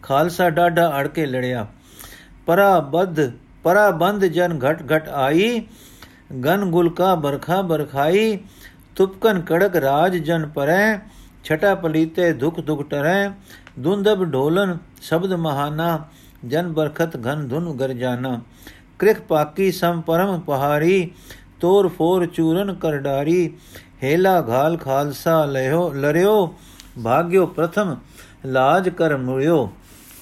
[0.03, 1.67] ਖਾਲਸਾ ਡਾਡਾ ਅੜ ਕੇ ਲੜਿਆ।
[2.47, 3.31] ਪਰਾ ਬੱਧ
[3.63, 5.63] ਪਰਾ ਬੰਦ ਜਨ ਘਟ ਘਟ ਆਈ
[6.45, 8.39] ਗਨ ਗੁਲਕਾ ਬਰਖਾ ਬਰਖਾਈ,
[8.97, 10.99] ਤੁਪਕਨ ਕੜਕ ਰਾਜ ਜਨ ਪਰੈ,
[11.45, 13.31] ਛਟਾ ਪਲੀਤੇ ਦੁਖ ਦੁਖ ਟਰੈ,
[13.79, 16.05] ਦੁੰਦਬ ਢੋਲਨ ਸ਼ਬਦ ਮਹਾਨਾ,
[16.47, 18.41] ਜਨ ਬਰਖਤ ਘਨ ਧੁਨ ਗਰਜਾਨਾ
[18.99, 21.11] ਕ੍ਰਿਖ ਪਾਕੀ ਸਮ ਪਰਮ ਪਹਾਰੀ,
[21.61, 23.57] ਤੋਰ ਫੋਰ ਚੂਰਨ ਕਰ ਡਾਰੀ,
[24.03, 26.55] ਹੇਲਾ ਘਾਲ ਖਾਲਸਾ ਲਿਓ ਲਰਿਓ,
[27.05, 27.97] ਭਾਗਿਓ ਪ੍ਰਥਮ
[28.47, 29.71] ਲਾਜ ਕਰ ਮੁਰਿਓ।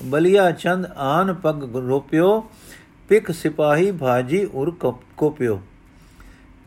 [0.03, 2.41] ਬਲਿਆ ਚੰਦ ਆਨ ਪਗ ਰੋਪਿਓ
[3.09, 4.71] ਪਿਕ ਸਿਪਾਹੀ ਭਾਜੀ ਉਰ
[5.17, 5.61] ਕੋਪਿਓ।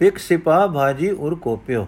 [0.01, 1.87] ਪਿਕ ਸਿਪਾਹ ਭਾਜੀ ਉਰ ਕੋਪਿਓ।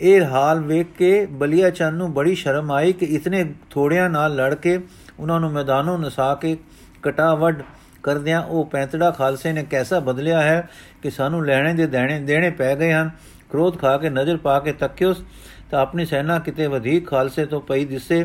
[0.00, 4.54] ਇਹ ਹਾਲ ਵੇਖ ਕੇ ਬਲਿਆ ਚੰਦ ਨੂੰ ਬੜੀ ਸ਼ਰਮ ਆਈ ਕਿ ਇਤਨੇ ਥੋੜਿਆਂ ਨਾਲ ਲੜ
[4.54, 4.78] ਕੇ
[5.18, 6.56] ਉਹਨਾਂ ਨੂੰ ਮੈਦਾਨੋਂ ਨਸਾ ਕੇ
[7.02, 7.54] ਕਟਾਵੜ
[8.02, 10.68] ਕਰਦਿਆਂ ਉਹ ਪੈਂਤੜਾ ਖਾਲਸੇ ਨੇ ਕੈਸਾ ਬਦਲਿਆ ਹੈ
[11.02, 13.10] ਕਿ ਸਾਨੂੰ ਲੈਣੇ ਦੇ ਦੇਣੇ ਦੇਣੇ ਪੈ ਗਏ ਹਨ।
[13.50, 15.22] ਕ੍ਰੋਧ ਖਾ ਕੇ ਨਜ਼ਰ ਪਾ ਕੇ ਤੱਕਿਓਸ
[15.70, 18.24] ਤਾਂ ਆਪਣੀ ਸੈਨਾ ਕਿਤੇ ਵਧੇਕ ਖਾਲਸੇ ਤੋਂ ਪਈ ਦਿਸੇ,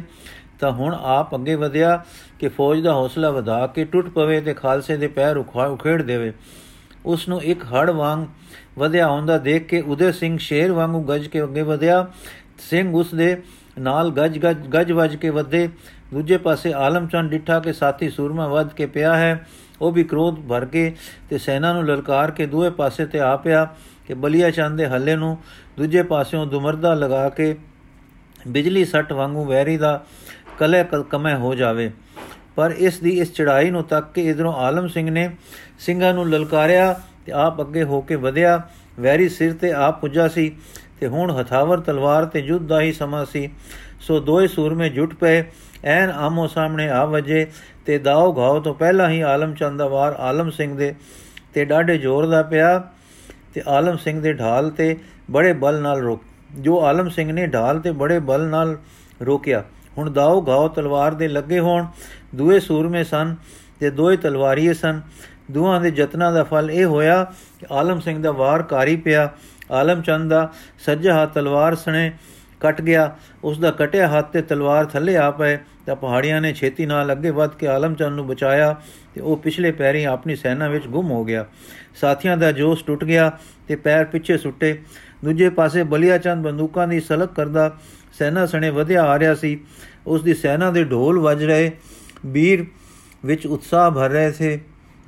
[0.59, 2.03] ਤਾਂ ਹੁਣ ਆਪ ਅੱਗੇ ਵਧਿਆ
[2.39, 6.33] ਕਿ ਫੌਜ ਦਾ ਹੌਸਲਾ ਵਧਾ ਕੇ ਟੁੱਟ ਪਵੇ ਤੇ ਖਾਲਸੇ ਦੇ ਪੈਰ ਉਖੇੜ ਦੇਵੇ।
[7.05, 8.25] ਉਸ ਨੂੰ ਇੱਕ ਹੜ ਵਾਂਗ
[8.79, 12.05] ਵਧਿਆ ਹੁੰਦਾ ਦੇਖ ਕੇ ਉਦੇ ਸਿੰਘ ਸ਼ੇਰ ਵਾਂਗੂ ਗੱਜ ਕੇ ਅੱਗੇ ਵਧਿਆ।
[12.69, 13.35] ਸਿੰਘ ਉਸ ਦੇ
[13.79, 15.67] ਨਾਲ ਗੱਜ ਗੱਜ ਗੱਜ ਵੱਜ ਕੇ ਵਧੇ।
[16.13, 19.47] ਦੂਜੇ ਪਾਸੇ ਆਲਮਚੰਦ ਡਿੱਠਾ ਕੇ ਸਾਥੀ ਸੂਰਮਾ ਵੱਧ ਕੇ ਪਿਆ ਹੈ।
[19.81, 20.93] ਉਹ ਵੀ ਕ੍ਰੋਧ ਭਰ ਕੇ
[21.29, 23.67] ਤੇ ਸੈਨਾ ਨੂੰ ਲਲਕਾਰ ਕੇ ਦੂਏ ਪਾਸੇ ਤੇ ਆ ਪਿਆ
[24.07, 25.37] ਕਿ ਬਲੀਆ ਚੰਦ ਦੇ ਹੱਲੇ ਨੂੰ
[25.77, 27.55] ਦੂਜੇ ਪਾਸਿਓਂ ਦੁਮਰਦਾ ਲਗਾ ਕੇ
[28.47, 30.03] ਬਿਜਲੀ ਸੱਟ ਵਾਂਗੂ ਵੈਰੀ ਦਾ
[30.59, 31.91] ਕਲੇ ਕਮੈ ਹੋ ਜਾਵੇ।
[32.55, 35.29] ਪਰ ਇਸ ਦੀ ਇਸ ਚੜਾਈ ਨੂੰ ਤੱਕ ਕੇ ਇਧਰੋਂ ਆਲਮ ਸਿੰਘ ਨੇ
[35.79, 36.93] ਸਿੰਘਾਂ ਨੂੰ ਲਲਕਾਰਿਆ
[37.25, 38.61] ਤੇ ਆਪ ਅੱਗੇ ਹੋ ਕੇ ਵਧਿਆ।
[38.99, 40.51] ਵੈਰੀ ਸਿਰ ਤੇ ਆਪ ਪੁੱਜਾ ਸੀ
[40.99, 43.49] ਤੇ ਹੁਣ ਹਥਾਵਰ, ਤਲਵਾਰ ਤੇ ਯੁੱਧ ਦਾ ਹੀ ਸਮਾਂ ਸੀ।
[43.99, 45.43] ਸੋ ਦੋਏ ਸੂਰਮੇ ਜੁਟ ਪਏ,
[45.85, 47.45] ਐਨ ਆਮੋ ਸਾਹਮਣੇ ਆ ਵਜੇ
[47.85, 50.93] ਤੇ ਦਾਉ ਘਾਉ ਤੋਂ ਪਹਿਲਾਂ ਹੀ ਆਲਮ ਚੰਦ ਦਾ ਵਾਰ ਆਲਮ ਸਿੰਘ ਦੇ
[51.53, 52.77] ਤੇ ਡਾਢੇ ਜ਼ੋਰ ਦਾ ਪਿਆ
[53.53, 54.95] ਤੇ ਆਲਮ ਸਿੰਘ ਦੇ ਢਾਲ ਤੇ
[55.31, 56.21] ਬੜੇ ਬਲ ਨਾਲ ਰੋਕ,
[56.53, 58.77] ਜੋ ਆਲਮ ਸਿੰਘ ਨੇ ਢਾਲ ਤੇ ਬੜੇ ਬਲ ਨਾਲ
[59.21, 59.63] ਰੋਕਿਆ।
[59.97, 61.85] ਹੁਣ ਦਾਉ ਘਾਉ ਤਲਵਾਰ ਦੇ ਲੱਗੇ ਹੋਣ
[62.35, 63.35] ਦੂਏ ਸੂਰਮੇ ਸਨ
[63.79, 65.01] ਤੇ ਦੋਏ ਤਲਵਾਰੀਏ ਸਨ।
[65.51, 67.23] ਦੋਹਾਂ ਦੇ ਯਤਨਾਂ ਦਾ ਫਲ ਇਹ ਹੋਇਆ
[67.59, 69.29] ਕਿ ਆਲਮ ਸਿੰਘ ਦਾ ਵਾਰ ਕਾਰੀ ਪਿਆ।
[69.71, 70.49] ਆਲਮ ਚੰਦ ਦਾ
[70.85, 72.11] ਸੱਜਾ ਹੱਥ ਤਲਵਾਰ ਸਣੇ
[72.59, 76.85] ਕੱਟ ਗਿਆ। ਉਸ ਦਾ ਕਟਿਆ ਹੱਥ ਤੇ ਤਲਵਾਰ ਥੱਲੇ ਆ ਪਏ ਤਾਂ ਪਹਾੜੀਆਂ ਨੇ ਛੇਤੀ
[76.85, 78.75] ਨਾਲ ਅੱਗੇ ਵੱਧ ਕੇ ਆਲਮ ਚੰਦ ਨੂੰ ਬਚਾਇਆ
[79.15, 81.45] ਤੇ ਉਹ ਪਿਛਲੇ ਪੈਰੀ ਆਪਣੀ ਸੈਨਾ ਵਿੱਚ ਗੁੰਮ ਹੋ ਗਿਆ।
[81.95, 83.31] ਸਾਥੀਆਂ ਦਾ ਜੋਸ਼ ਟੁੱਟ ਗਿਆ
[83.67, 84.77] ਤੇ ਪੈਰ ਪਿੱਛੇ ਸੁੱਟੇ।
[85.25, 87.71] ਦੂਜੇ ਪਾਸੇ ਬਲੀਆ ਚੰਦ ਬੰਦੂਕਾਂ ਦੀ ਸਲਕ ਕਰਦਾ
[88.19, 89.59] ਸੈਨਾ ਸਣੇ ਵਧਿਆ ਆ ਰਿਹਾ ਸੀ।
[90.07, 91.71] ਉਸ ਦੀ ਸੈਨਾ ਦੇ ਢੋਲ ਵੱਜ ਰਹੇ।
[92.25, 92.65] ਵੀਰ
[93.25, 94.59] ਵਿੱਚ ਉਤਸ਼ਾਹ ਭਰ ਰਹੇ ਥੇ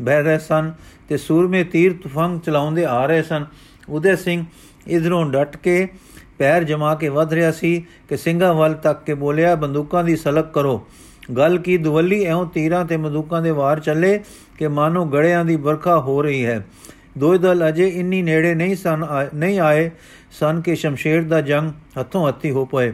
[0.01, 0.73] ਬਹਿ ਰਹੇ ਸਨ
[1.09, 3.45] ਤੇ ਸੂਰਮੇ ਤੀਰ ਤੁਫੰਗ ਚਲਾਉਂਦੇ ਆ ਰਹੇ ਸਨ।
[3.89, 4.45] ਉਦੇ ਸਿੰਘ
[4.87, 5.87] ਇਧਰੋਂ ਡਟ ਕੇ
[6.37, 10.53] ਪੈਰ ਜਮਾ ਕੇ ਵਧ ਰਿਹਾ ਸੀ ਕਿ ਸਿੰਘਾਂ ਵੱਲ ਤੱਕ ਕੇ ਬੋਲਿਆ, ਬੰਦੂਕਾਂ ਦੀ ਸਲਕ
[10.53, 10.87] ਕਰੋ।
[11.37, 14.19] ਗੱਲ ਕੀ ਦੁਵੱਲੀ ਐਉਂ ਤੀਰਾਂ ਤੇ ਬੰਦੂਕਾਂ ਦੇ ਵਾਰ ਚੱਲੇ
[14.57, 16.65] ਕਿ ਮਾਨੋ ਗੜਿਆਂ ਦੀ ਵਰਖਾ ਹੋ ਰਹੀ ਹੈ।
[17.17, 19.05] ਦੋਇ ਦਲ ਅਜੇ ਇੰਨੀ ਨੇੜੇ ਨਹੀਂ ਸਨ
[19.35, 19.89] ਨਹੀਂ ਆਏ
[20.31, 22.93] ਸਨ ਕਿ ਸ਼ਮਸ਼ੇਰ ਦਾ ਜੰਗ ਹੱਥੋਂ ਹੱਥੀ ਹੋ ਪਏ।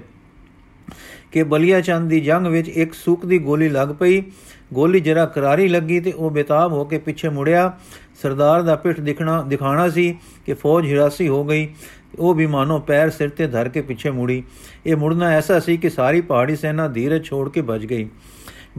[1.31, 4.23] ਕਿ ਬਲੀਆ ਚੰਦ ਦੀ ਜੰਗ ਵਿੱਚ ਇੱਕ ਸੂਕ ਦੀ ਗੋਲੀ ਲੱਗ ਪਈ।
[4.73, 7.77] ਗੋਲੀ ਜਰਾ ਕਰਾਰੀ ਲੱਗੀ ਤੇ ਉਹ ਬੇਤਾਬ ਹੋ ਕੇ ਪਿੱਛੇ ਮੁੜਿਆ।
[8.21, 11.67] ਸਰਦਾਰ ਦਾ ਪਿੱਠ ਦਿਖਣਾ ਦਿਖਾਣਾ ਸੀ ਕਿ ਫੌਜ ਹਿਰਾਸੀ ਹੋ ਗਈ।
[12.19, 14.43] ਉਹ ਵੀ ਮਾਨੋ ਪੈਰ ਸਿਰ ਤੇ ਧਰ ਕੇ ਪਿੱਛੇ ਮੁੜੀ।
[14.85, 18.09] ਇਹ ਮੁੜਨਾ ਐਸਾ ਸੀ ਕਿ ਸਾਰੀ ਪਹਾੜੀ ਸੈਨਾ ਧੀਰਜ ਛੋੜ ਕੇ ਭੱਜ ਗਈ।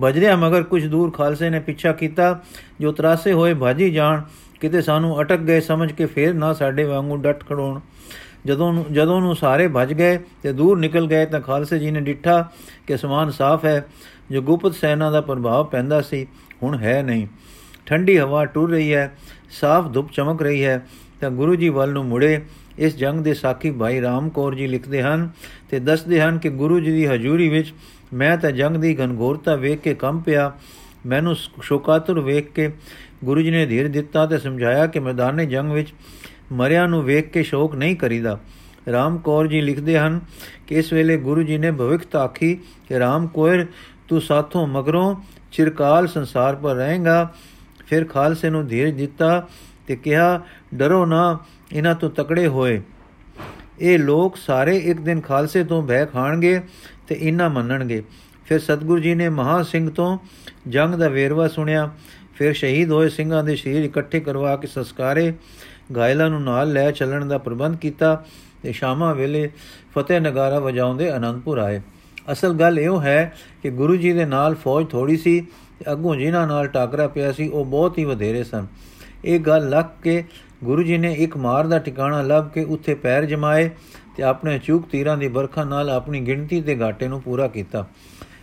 [0.05, 2.41] ਭਜਦਿਆਂ ਮਗਰ ਕੁਝ ਦੂਰ ਖਾਲਸੇ ਨੇ ਪਿੱਛਾ ਕੀਤਾ,
[2.81, 4.23] ਜੋ ਤਰਾਸੇ ਹੋਏ ਭਾਜੀ ਜਾਣ
[4.61, 7.81] ਕਿਤੇ ਸਾਨੂੰ ਅਟਕ ਗਏ ਸਮਝ ਕੇ ਫੇਰ ਨਾ ਸਾਡੇ ਵਾਂਗੂ ਡਟ ਖੜੋਣ।
[8.47, 12.51] ਜਦੋਂ ਜਦੋਂ ਨੂੰ ਸਾਰੇ ਭੱਜ ਗਏ ਤੇ ਦੂਰ ਨਿਕਲ ਗਏ ਤਾਂ ਖਾਲਸੇ ਜੀ ਨੇ ਡਿੱਠਾ
[12.87, 13.87] ਕਿ ਸਮਾਨ ਸਾਫ਼ ਹੈ,
[14.31, 16.27] ਜੋ ਗੁਪਤ ਸੈਨਾ ਦਾ ਪ੍ਰਭਾਵ ਪੈਂਦਾ ਸੀ,
[16.63, 17.27] ਹੁਣ ਹੈ ਨਹੀਂ।
[17.87, 19.13] ਠੰਡੀ ਹਵਾ ਟੁਰ ਰਹੀ ਹੈ,
[19.51, 20.87] ਸਾਫ਼ ਧੁੱਪ ਚਮਕ ਰਹੀ ਹੈ,
[21.21, 22.43] ਤਾਂ ਗੁਰੂ ਜੀ ਵੱਲ ਨੂੰ ਮੁੜੇ।
[22.79, 25.31] ਇਸ ਜੰਗ ਦੇ ਸਾਖੀ ਭਾਈ ਰਾਮ ਕੌਰ ਜੀ ਲਿਖਦੇ ਹਨ
[25.71, 27.75] ਤੇ ਦੱਸਦੇ ਹਨ ਕਿ ਗੁਰੂ ਜੀ ਦੀ ਹਜ਼ੂਰੀ ਵਿੱਚ
[28.13, 30.53] ਮੈਂ ਤਾਂ ਜੰਗ ਦੀ ਗਨਗੋਰਤਾ ਵੇਖ ਕੇ ਕੰਬ ਪਿਆ।
[31.07, 32.71] ਮੈਨੂੰ ਸ਼ੋਕਾਤੁਰ ਵੇਖ ਕੇ
[33.25, 35.95] ਗੁਰੂ ਜੀ ਨੇ ਧੀਰ ਦਿੱਤਾ ਤੇ ਸਮਝਾਇਆ ਕਿ ਮੈਦਾਨੇ ਜੰਗ ਵਿੱਚ
[36.53, 38.39] ਮਰਿਆਂ ਨੂੰ ਵੇਖ ਕੇ ਸ਼ੋਕ ਨਹੀਂ ਕਰੀਦਾ।
[38.93, 40.21] ਰਾਮ ਕੌਰ ਜੀ ਲਿਖਦੇ ਹਨ
[40.67, 42.55] ਕਿ ਇਸ ਵੇਲੇ ਗੁਰੂ ਜੀ ਨੇ ਭਵਿਖ ਤਾਖੀ
[42.89, 43.67] ਕਿ ਰਾਮ ਕੋਇਰ,
[44.09, 45.15] ਤੂੰ ਸਾਥੋਂ ਮਗਰੋਂ
[45.53, 47.35] ਚਿਰਕਾਲ ਸੰਸਾਰ ਪਰ ਰਹੇਗਾ।
[47.87, 49.49] ਫਿਰ ਖਾਲਸੇ ਨੂੰ ਧੀਰਜ ਦਿੱਤਾ
[49.87, 50.41] ਤੇ ਕਿਹਾ,
[50.75, 51.39] ਡਰੋ ਨਾ
[51.73, 52.83] ਇਹਨਾਂ ਤੋਂ ਤਕੜੇ ਹੋਏ।
[53.81, 56.61] ਇਹ ਲੋਕ ਸਾਰੇ ਇੱਕ ਦਿਨ ਖਾਲਸੇ ਤੋਂ ਬਹਿ ਖਾਣਗੇ
[57.09, 58.03] ਤੇ ਇਹਨਾਂ ਮੰਨਣਗੇ।
[58.45, 60.19] ਫਿਰ ਸਤਗੁਰੂ ਜੀ ਨੇ ਮਹਾ ਸਿੰਘ ਤੋਂ
[60.69, 61.91] ਜੰਗ ਦਾ ਵੇਰਵਾ ਸੁਣਿਆ।
[62.35, 65.33] ਫਿਰ ਸ਼ਹੀਦ ਹੋਏ ਸਿੰਘਾਂ ਦੇ ਸ਼ਰੀਰ ਇਕੱਠੇ ਕਰਵਾ ਕੇ ਸੰਸਕਾਰੇ।
[65.97, 68.25] ਗਾਇਲਾਂ ਨੂੰ ਨਾਲ ਲੈ ਚੱਲਣ ਦਾ ਪ੍ਰਬੰਧ ਕੀਤਾ
[68.63, 69.51] ਤੇ ਸ਼ਾਮਾਂ ਵੇਲੇ
[69.95, 71.81] ਫਤਿਹ ਨਗਾਰਾ ਵਜਾਉਂਦੇ ਅਨੰਦਪੁਰ ਆਏ।
[72.33, 75.41] ਅਸਲ ਗੱਲ ਇਹ ਹੈ ਕਿ ਗੁਰੂ ਜੀ ਦੇ ਨਾਲ ਫੌਜ ਥੋੜੀ ਸੀ
[75.79, 78.67] ਤੇ ਅੱਗੋਂ ਜਿਨ੍ਹਾਂ ਨਾਲ ਟਾਕਰਾ ਪਿਆ ਸੀ, ਉਹ ਬਹੁਤ ਹੀ ਵਧੇਰੇ ਸਨ।
[79.25, 80.25] ਇਹ ਗੱਲ ਲੱਗ ਕੇ
[80.65, 83.71] ਗੁਰੂ ਜੀ ਨੇ ਇੱਕ ਮਾਰ ਦਾ ਟਿਕਾਣਾ ਲੱਭ ਕੇ ਉੱਥੇ ਪੈਰ ਜਮਾਏ
[84.17, 87.87] ਤੇ ਆਪਣੇ ਚੂਕ ਤੀਰਾਂ ਦੀ ਬਰਖਾ ਨਾਲ ਆਪਣੀ ਗਿਣਤੀ ਦੇ ਘਾਟੇ ਨੂੰ ਪੂਰਾ ਕੀਤਾ।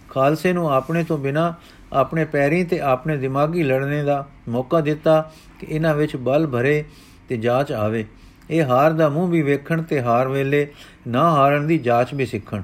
[0.09, 1.53] ਖਾਲਸੇ ਨੂੰ ਆਪਣੇ ਤੋਂ ਬਿਨਾ
[1.93, 6.83] ਆਪਣੇ ਪੈਰੀਂ ਤੇ ਆਪਣੇ ਦਿਮਾਗੀ ਲੜਨੇ ਦਾ ਮੌਕਾ ਦਿੱਤਾ ਕਿ ਇਹਨਾਂ ਵਿੱਚ ਬਲ ਭਰੇ
[7.29, 8.05] ਤੇ ਜਾਂਚ ਆਵੇ।
[8.49, 10.67] ਇਹ ਹਾਰ ਦਾ ਮੂੰਹ ਵੀ ਵੇਖਣ ਤੇ ਹਾਰ ਵੇਲੇ
[11.07, 12.61] ਨਾ ਹਾਰਨ ਦੀ ਜਾਂਚ ਵੀ ਸਿੱਖਣ।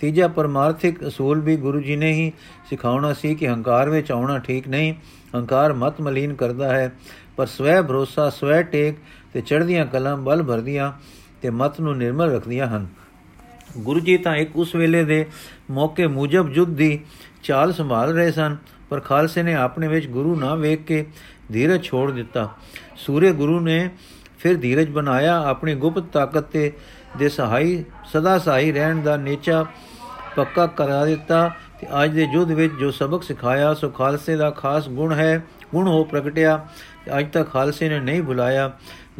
[0.00, 2.32] ਤੀਜਾ, ਪਰਮਾਰਥਿਕ ਅਸੂਲ ਵੀ ਗੁਰੂ ਜੀ ਨੇ ਹੀ
[2.70, 4.94] ਸਿਖਾਉਣਾ ਸੀ ਕਿ ਹੰਕਾਰ ਵਿੱਚ ਆਉਣਾ ਠੀਕ ਨਹੀਂ।
[5.36, 6.92] ਹੰਕਾਰ ਮਤ ਮਲੀਨ ਕਰਦਾ ਹੈ,
[7.36, 8.96] ਪਰ ਸਵੈ ਭਰੋਸਾ, ਸਵੈ ਟੇਕ
[9.32, 10.92] ਤੇ ਚੜ੍ਹਦੀਆਂ ਕਲਮ ਬਲ ਭਰਦੀਆਂ
[11.42, 12.86] ਤੇ ਮਤ ਨੂੰ ਨਿਰਮਲ ਰੱਖਦੀਆਂ ਹਨ।
[13.78, 15.24] ਗੁਰੂ ਜੀ ਤਾਂ ਇੱਕ ਉਸ ਵੇਲੇ ਦੇ
[15.70, 16.98] ਮੌਕੇ ਮੁਜਬ ਜੁਗ ਦੀ
[17.42, 18.56] ਚਾਲ ਸੰਭਾਲ ਰਹੇ ਸਨ,
[18.90, 21.04] ਪਰ ਖਾਲਸੇ ਨੇ ਆਪਣੇ ਵਿੱਚ ਗੁਰੂ ਨਾ ਵੇਖ ਕੇ
[21.52, 22.50] ਧੀਰਜ ਛੋੜ ਦਿੱਤਾ।
[23.04, 23.88] ਸੂਰੇ ਗੁਰੂ ਨੇ
[24.38, 26.72] ਫਿਰ ਧੀਰਜ ਬਣਾਇਆ, ਆਪਣੀ ਗੁਪਤ ਤਾਕਤ ਤੇ
[27.18, 29.64] ਦੇ ਸਹਾਈ, ਸਦਾ ਸਹਾਈ ਰਹਿਣ ਦਾ ਨੇਚਾ
[30.36, 34.88] ਪੱਕਾ ਕਰਾ ਦਿੱਤਾ ਤੇ ਅੱਜ ਦੇ ਯੁੱਧ ਵਿੱਚ ਜੋ ਸਬਕ ਸਿਖਾਇਆ, ਸੋ ਖਾਲਸੇ ਦਾ ਖਾਸ
[34.88, 35.42] ਗੁਣ ਹੈ,
[35.72, 36.58] ਗੁਣ ਹੋ ਪ੍ਰਗਟਿਆ
[37.18, 38.70] ਅੱਜ ਤੱਕ ਖਾਲਸੇ ਨੇ ਨਹੀਂ ਭੁਲਾਇਆ।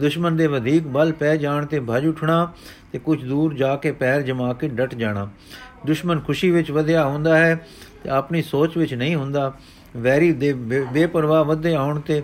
[0.01, 2.53] ਦੁਸ਼ਮਣ ਦੇ ਵਧੇਕ ਬਲ ਪੈ ਜਾਣ ਤੇ ਭਜ ਉਠਣਾ
[2.93, 5.29] ਤੇ ਕੁਝ ਦੂਰ ਜਾ ਕੇ ਪੈਰ ਜਮਾ ਕੇ ਡਟ ਜਾਣਾ।
[5.87, 7.55] ਦੁਸ਼ਮਣ ਖੁਸ਼ੀ ਵਿੱਚ ਵਧਿਆ ਹੁੰਦਾ ਹੈ
[8.05, 9.53] ਤੇ ਆਪਣੀ ਸੋਚ ਵਿੱਚ ਨਹੀਂ ਹੁੰਦਾ।
[9.97, 10.53] ਵੈਰੀ ਦੇ
[10.93, 12.23] ਬੇਪਰਵਾਹ ਵਧੇ ਆਉਣ ਤੇ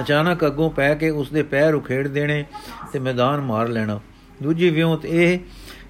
[0.00, 2.44] ਅਚਾਨਕ ਅੱਗੋਂ ਪੈ ਕੇ ਉਸ ਦੇ ਪੈਰ ਉਖੇੜ ਦੇਣੇ
[2.92, 4.00] ਤੇ ਮੈਦਾਨ ਮਾਰ ਲੈਣਾ।
[4.42, 5.38] ਦੂਜੀ ਵਿਉਂਤ ਇਹ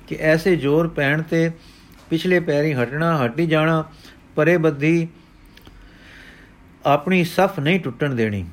[0.06, 1.50] ਕਿ ਐਸੇ ਜ਼ੋਰ ਪੈਣ ਤੇ
[2.10, 3.84] ਪਿਛਲੇ ਪੈਰੀ ਹਟਣਾ, ਹਟੀ ਜਾਣਾ,
[4.36, 5.08] ਪਰੇ ਬੱਧੀ
[6.86, 8.44] ਆਪਣੀ ਸਫ ਨਹੀਂ ਟੁੱਟਣ ਦੇਣੀ।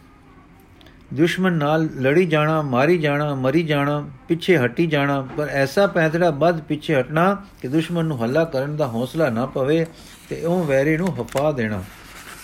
[1.14, 6.62] ਦੁਸ਼ਮਣ ਨਾਲ ਲੜੀ ਜਾਣਾ, ਮਾਰੀ ਜਾਣਾ, ਮਰੀ ਜਾਣਾ, ਪਿੱਛੇ ਹਟੀ ਜਾਣਾ, ਪਰ ਐਸਾ ਪੈਂਤੜਾ ਵੱਧ
[6.62, 9.86] ਪਿੱਛੇ ਹਟਣਾ ਕਿ ਦੁਸ਼ਮਣ ਨੂੰ ਹੱਲਾ ਕਰਨ ਦਾ ਹੌਸਲਾ ਨਾ ਪਵੇ
[10.30, 11.84] ਤੇ ਉਹ ਵੈਰੀ ਨੂੰ ਹਫਾ ਦੇਣਾ।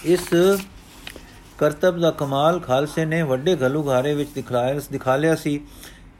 [0.05, 0.27] ਇਸ
[1.57, 5.61] ਕਰਤਬ ਦਾ ਕਮਾਲ ਖਾਲਸੇ ਨੇ ਵੱਡੇ ਘਲੂਘਾਰੇ ਵਿੱਚ ਦਿਖਾਇਆ ਦਿਖਾ ਲਿਆ ਸੀ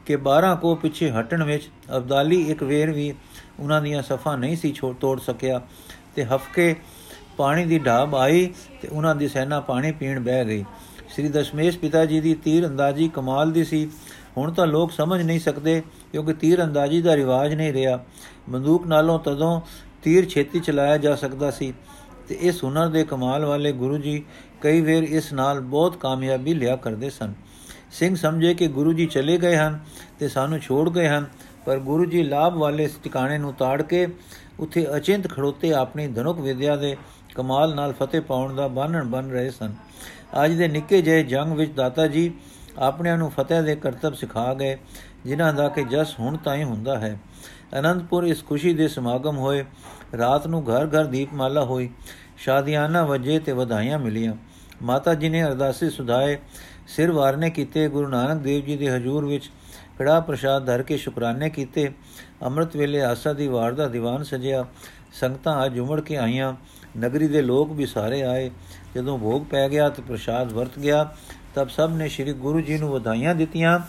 [0.05, 3.13] ਕਿ 12 ਕੋ ਪਿੱਛੇ ਹਟਣ ਵਿੱਚ ਅਬਦਾਲੀ ਇੱਕ ਵੇਰ ਵੀ
[3.59, 5.61] ਉਹਨਾਂ ਦੀਆਂ ਸਫਾ ਨਹੀਂ ਸੀ ਛੋੜ ਤੋੜ ਸਕਿਆ
[6.15, 6.75] ਤੇ ਹਫਕੇ
[7.37, 10.65] ਪਾਣੀ ਦੀ ਢਾਬ ਆਈ ਤੇ ਉਹਨਾਂ ਦੀ ਸੈਨਾ ਪਾਣੀ ਪੀਣ ਬਹਿ ਗਈ।
[11.09, 13.89] ਸ੍ਰੀ ਦਸ਼ਮੇਸ਼ ਪਿਤਾ ਜੀ ਦੀ ਤੀਰ ਅੰਦਾਜ਼ੀ ਕਮਾਲ ਦੀ ਸੀ।
[14.37, 18.03] ਹੁਣ ਤਾਂ ਲੋਕ ਸਮਝ ਨਹੀਂ ਸਕਦੇ ਕਿਉਂਕਿ ਤੀਰ ਅੰਦਾਜ਼ੀ ਦਾ ਰਿਵਾਜ ਨਹੀਂ ਰਿਹਾ।
[18.49, 19.61] ਬੰਦੂਕ ਨਾਲੋਂ ਤਦੋਂ
[20.03, 21.73] ਤੀਰ ਛੇਤੀ ਚਲਾਇਆ ਜਾ ਸਕਦਾ ਸੀ।
[22.27, 24.23] ਤੇ ਇਸ ਹੁਨਰ ਦੇ ਕਮਾਲ ਵਾਲੇ ਗੁਰੂ ਜੀ
[24.61, 27.33] ਕਈ ਵੇਰ ਇਸ ਨਾਲ ਬਹੁਤ ਕਾਮਯਾਬੀ ਲਿਆ ਕਰਦੇ ਸਨ।
[27.91, 29.79] ਸਿੰਘ ਸਮਝੇ ਕਿ ਗੁਰੂ ਜੀ ਚਲੇ ਗਏ ਹਨ
[30.19, 31.25] ਤੇ ਸਾਨੂੰ ਛੋੜ ਗਏ ਹਨ,
[31.65, 34.07] ਪਰ ਗੁਰੂ ਜੀ ਲਾਭ ਵਾਲੇ ਟਿਕਾਣੇ ਨੂੰ ਤਾੜ ਕੇ
[34.59, 36.95] ਉੱਥੇ ਅਚਿੰਤ ਖੜੋਤੇ ਆਪਣੀ ਧਨੁਕ ਵਿਦਿਆ ਦੇ
[37.35, 39.73] ਕਮਾਲ ਨਾਲ ਫਤਿਹ ਪਾਉਣ ਦਾ ਬਾਨਣ ਬਣ ਰਹੇ ਸਨ।
[40.45, 42.31] ਅੱਜ ਦੇ ਨਿੱਕੇ ਜਿਹੇ ਜੰਗ ਵਿੱਚ ਦਾਤਾ ਜੀ
[42.77, 44.77] ਆਪਣਿਆਂ ਨੂੰ ਫਤਿਹ ਦੇ ਕਰਤੱਵ ਸਿਖਾ ਗਏ,
[45.25, 47.17] ਜਿਨ੍ਹਾਂ ਦਾ ਕਿ ਜਸ ਹੁਣ ਤਾਈਂ ਹੁੰਦਾ ਹੈ।
[47.79, 49.65] ਅਨੰਦਪੁਰ ਇਸ ਖੁਸ਼ੀ ਦੇ ਸਮਾਗਮ ਹੋਏ।
[50.17, 51.89] ਰਾਤ ਨੂੰ ਘਰ ਘਰ ਦੀਪਮਾਲਾ ਹੋਈ।
[52.37, 54.33] ਸ਼ਾਦੀਆਨਾ ਵਜੇ ਤੇ ਵਧਾਈਆਂ ਮਿਲੀਆਂ।
[54.83, 56.39] ਮਾਤਾ ਜੀ ਨੇ ਅਰਦਾਸੇ ਸੁਧਾਏ।
[56.87, 59.51] ਸਿਰ ਵਾਰਨੇ ਕੀਤੇ। ਗੁਰੂ ਨਾਨਕ ਦੇਵ ਜੀ ਦੇ ਹਜ਼ੂਰ ਵਿੱਚ
[59.99, 61.91] ਕੜਾ ਪ੍ਰਸ਼ਾਦ ਧਰ ਕੇ ਸ਼ੁਕਰਾਨੇ ਕੀਤੇ।
[62.41, 64.65] ਅੰਮ੍ਰਿਤ ਵੇਲੇ ਆਸਾ ਦੀ ਵਾਰ ਦਾ ਦੀਵਾਨ ਸਜਿਆ।
[65.13, 66.53] ਸੰਗਤਾਂ ਆ ਜੁਮੜ ਕੇ ਆਈਆਂ।
[66.99, 68.51] ਨਗਰੀ ਦੇ ਲੋਕ ਵੀ ਸਾਰੇ ਆਏ।
[68.95, 71.15] ਜਦੋਂ ਭੋਗ ਪੈ ਗਿਆ ਤੇ ਪ੍ਰਸ਼ਾਦ ਵਰਤ ਗਿਆ,
[71.55, 73.79] ਤਬ ਸਭ ਨੇ ਸ੍ਰੀ ਗੁਰੂ ਜੀ ਨੂੰ ਵਧਾਈਆਂ ਦਿੱਤੀਆਂ।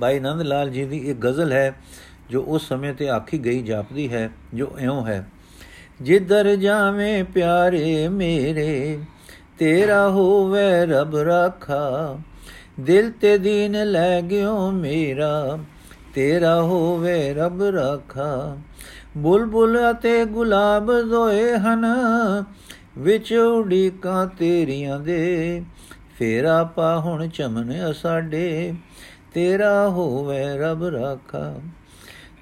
[0.00, 1.74] ਭਾਈ ਨੰਦ ਲਾਲ ਜੀ ਦੀ ਇੱਕ ਗਜ਼ਲ ਹੈ
[2.30, 5.26] ਜੋ ਉਸ ਸਮੇਂ ਤੇ ਆਖੀ ਗਈ ਜਾਪਦੀ ਹੈ, ਜੋ ਇਉਂ ਹੈ,
[6.02, 8.98] ਜਿੱਧਰ ਜਾਵੇਂ ਪਿਆਰੇ ਮੇਰੇ,
[9.58, 12.18] ਤੇਰਾ ਹੋਵੇ ਰਬ ਰਾਖਾ,
[12.80, 15.58] ਦਿਲ ਤੇ ਦੀਨ ਲੈ ਗਿਓ ਮੇਰਾ,
[16.14, 18.56] ਤੇਰਾ ਹੋਵੇ ਰਬ ਰਾਖਾ।
[19.16, 21.84] ਬੁਲਬੁਲ ਅਤੇ ਗੁਲਾਬ ਦੋਏ ਹਨ,
[22.98, 25.62] ਵਿੱਚ ਉਡੀਕਾਂ ਤੇਰੀਆਂ ਦੇ,
[26.18, 28.74] ਫੇਰਾ ਪਾ ਹੁਣ ਚਮਨ ਅਸਾਡੇ,
[29.34, 31.54] ਤੇਰਾ ਹੋਵੇ ਰਬ ਰਾਖਾ।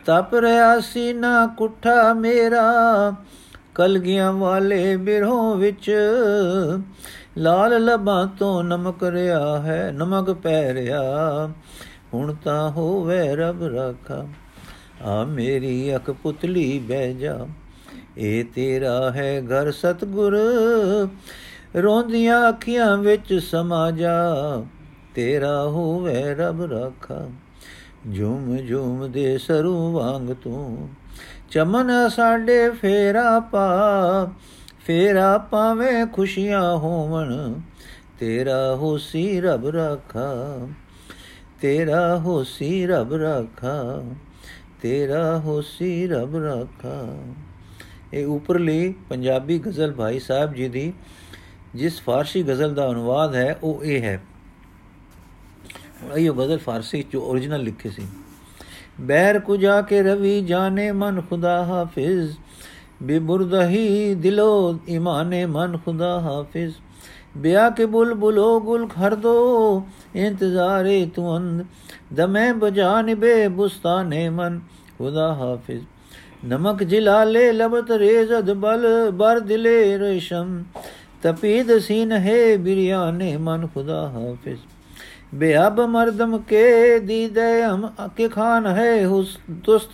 [0.07, 2.63] ਤਪ ਰਿਆ ਸੀਨਾ ਕੁੱਠਾ ਮੇਰਾ।
[3.75, 5.95] ਕਲਗੀਆਂ ਵਾਲੇ ਬਿਰਹੋਂ ਵਿੱਚ
[7.39, 11.03] ਲਾਲ ਲਬਾਂ ਤੋਂ ਨਮਕ ਰਿਆ ਹੈ, ਨਮਕ ਪੈ ਰਿਆ
[12.15, 14.27] ਹੁਣ ਤਾਂ ਹੋਵੇ ਰਬ ਰਾਖਾ,
[15.03, 17.47] ਆ ਮੇਰੀ ਅਕ ਪੁਤਲੀ ਬਹਿ ਜਾ।
[18.19, 20.39] ਇਹ ਤੇਰਾ ਹੈ ਘਰ ਸਤਗੁਰ,
[21.83, 24.35] ਰੋਂਦੀਆਂ ਅੱਖੀਆਂ ਵਿੱਚ ਸਮਾ ਜਾ।
[25.15, 27.29] ਤੇਰਾ ਹੋਵੇ ਰਬ ਰਾਖਾ।
[28.15, 30.89] ਝੂਮ ਝੂਮ ਦੇ ਸਰੂ ਵਾਂਗ ਤੂੰ।
[31.51, 33.69] ਚਮਨ ਸਾਡੇ ਫੇਰਾ ਪਾ,
[34.85, 37.55] ਫੇਰਾ ਪਾਵੇਂ ਖੁਸ਼ੀਆਂ ਹੋਵਣ।
[38.19, 40.59] ਤੇਰਾ ਹੋਸੀ ਰਬ ਰਾਖਾ,
[41.61, 44.03] ਤੇਰਾ ਹੋਸੀ ਰਬ ਰਾਖਾ,
[44.83, 47.17] ਤੇਰਾ ਹੋਸੀ ਰਬ ਰਾਖਾ।
[48.13, 50.93] ਇਹ ਉਪਰਲੀ ਪੰਜਾਬੀ ਗਜ਼ਲ ਭਾਈ ਸਾਹਿਬ ਜੀ ਦੀ,
[51.75, 54.23] ਜਿਸ ਫਾਰਸੀ ਗਜ਼ਲ ਦਾ ਅਨੁਵਾਦ ਹੈ, ਉਹ ਇਹ ਹੈ।
[56.17, 58.07] ਇਹ ਗਜ਼ਲ ਫਾਰਸੀ ਚ origignal ਲਿਖੀ ਸੀ
[59.01, 62.37] ਬਹਿਰ ਕੁ ਜਾ ਕੇ ਰਵੀ ਜਾਣੇ ਮਨ ਖੁਦਾ ਹਾਫਿਜ਼
[63.03, 66.75] ਬਿਬੁਰਦਹੀ ਦਿਲੋ ਇਮਾਨੇ ਮਨ ਖੁਦਾ ਹਾਫਿਜ਼
[67.37, 69.35] ਬਿਆ ਕੇ ਬੁਲਬੁਲੋ ਗੁਲ ਖਰ ਦੋ
[70.17, 71.65] ਇੰਤਜ਼ਾਰੇ ਤੁੰਦ
[72.13, 74.61] ਦਮੇ ਬਜਾਨਬੇ ਬੁਸਤਾਨੇ ਮਨ
[74.99, 75.83] ਖੁਦਾ ਹਾਫਿਜ਼
[76.45, 80.63] ਨਮਕ ਜਿਲਾਲੇ ਲਬਤ ਰੇਜ਼ਦ ਬਲ ਬਰ ਦਿਲੇ ਰੇਸ਼ਮ
[81.23, 84.61] ਤਪੀਦ ਸੀਨ ਹੈ ਬਿਰਿਆਨੇ ਮਨ ਖੁਦਾ ਹਾਫਿਜ਼
[85.34, 87.86] बेअब मर्दम के दीदे हम
[88.18, 89.92] के खान है हुस दुस्त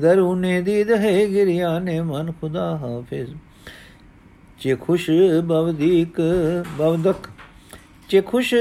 [0.00, 3.34] दरूने दीद है गिरियाने मन खुदा हाफिज
[4.60, 5.06] चे खुश
[5.44, 6.20] बवदीक
[6.78, 7.28] बवदक
[8.10, 8.54] चे खुश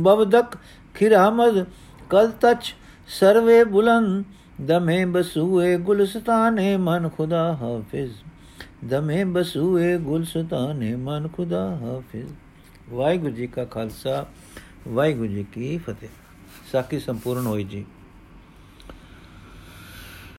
[0.00, 0.58] बवदक
[0.94, 1.66] खिरामद
[2.10, 2.74] कल तच
[3.08, 4.24] सर्वे बुलंद
[4.70, 8.10] दमे बसुए गुलस्ताने मन खुदा हाफिज
[8.84, 12.28] ਦਮੇ ਬਸੂਏ ਗੁਲਸਤਾਨੇ ਮਨ ਖੁਦਾ ਹਾਫਿਜ਼
[12.90, 14.24] ਵਾਹਿਗੁਰੂ ਜੀ ਕਾ ਖਾਲਸਾ
[14.87, 16.09] ਵਾਹਿਗੁਰੂ ਜੀ ਕੀ ਫਤਿਹ।
[16.71, 17.85] ਸਾਖੀ ਸੰਪੂਰਨ ਹੋਈ ਜੀ।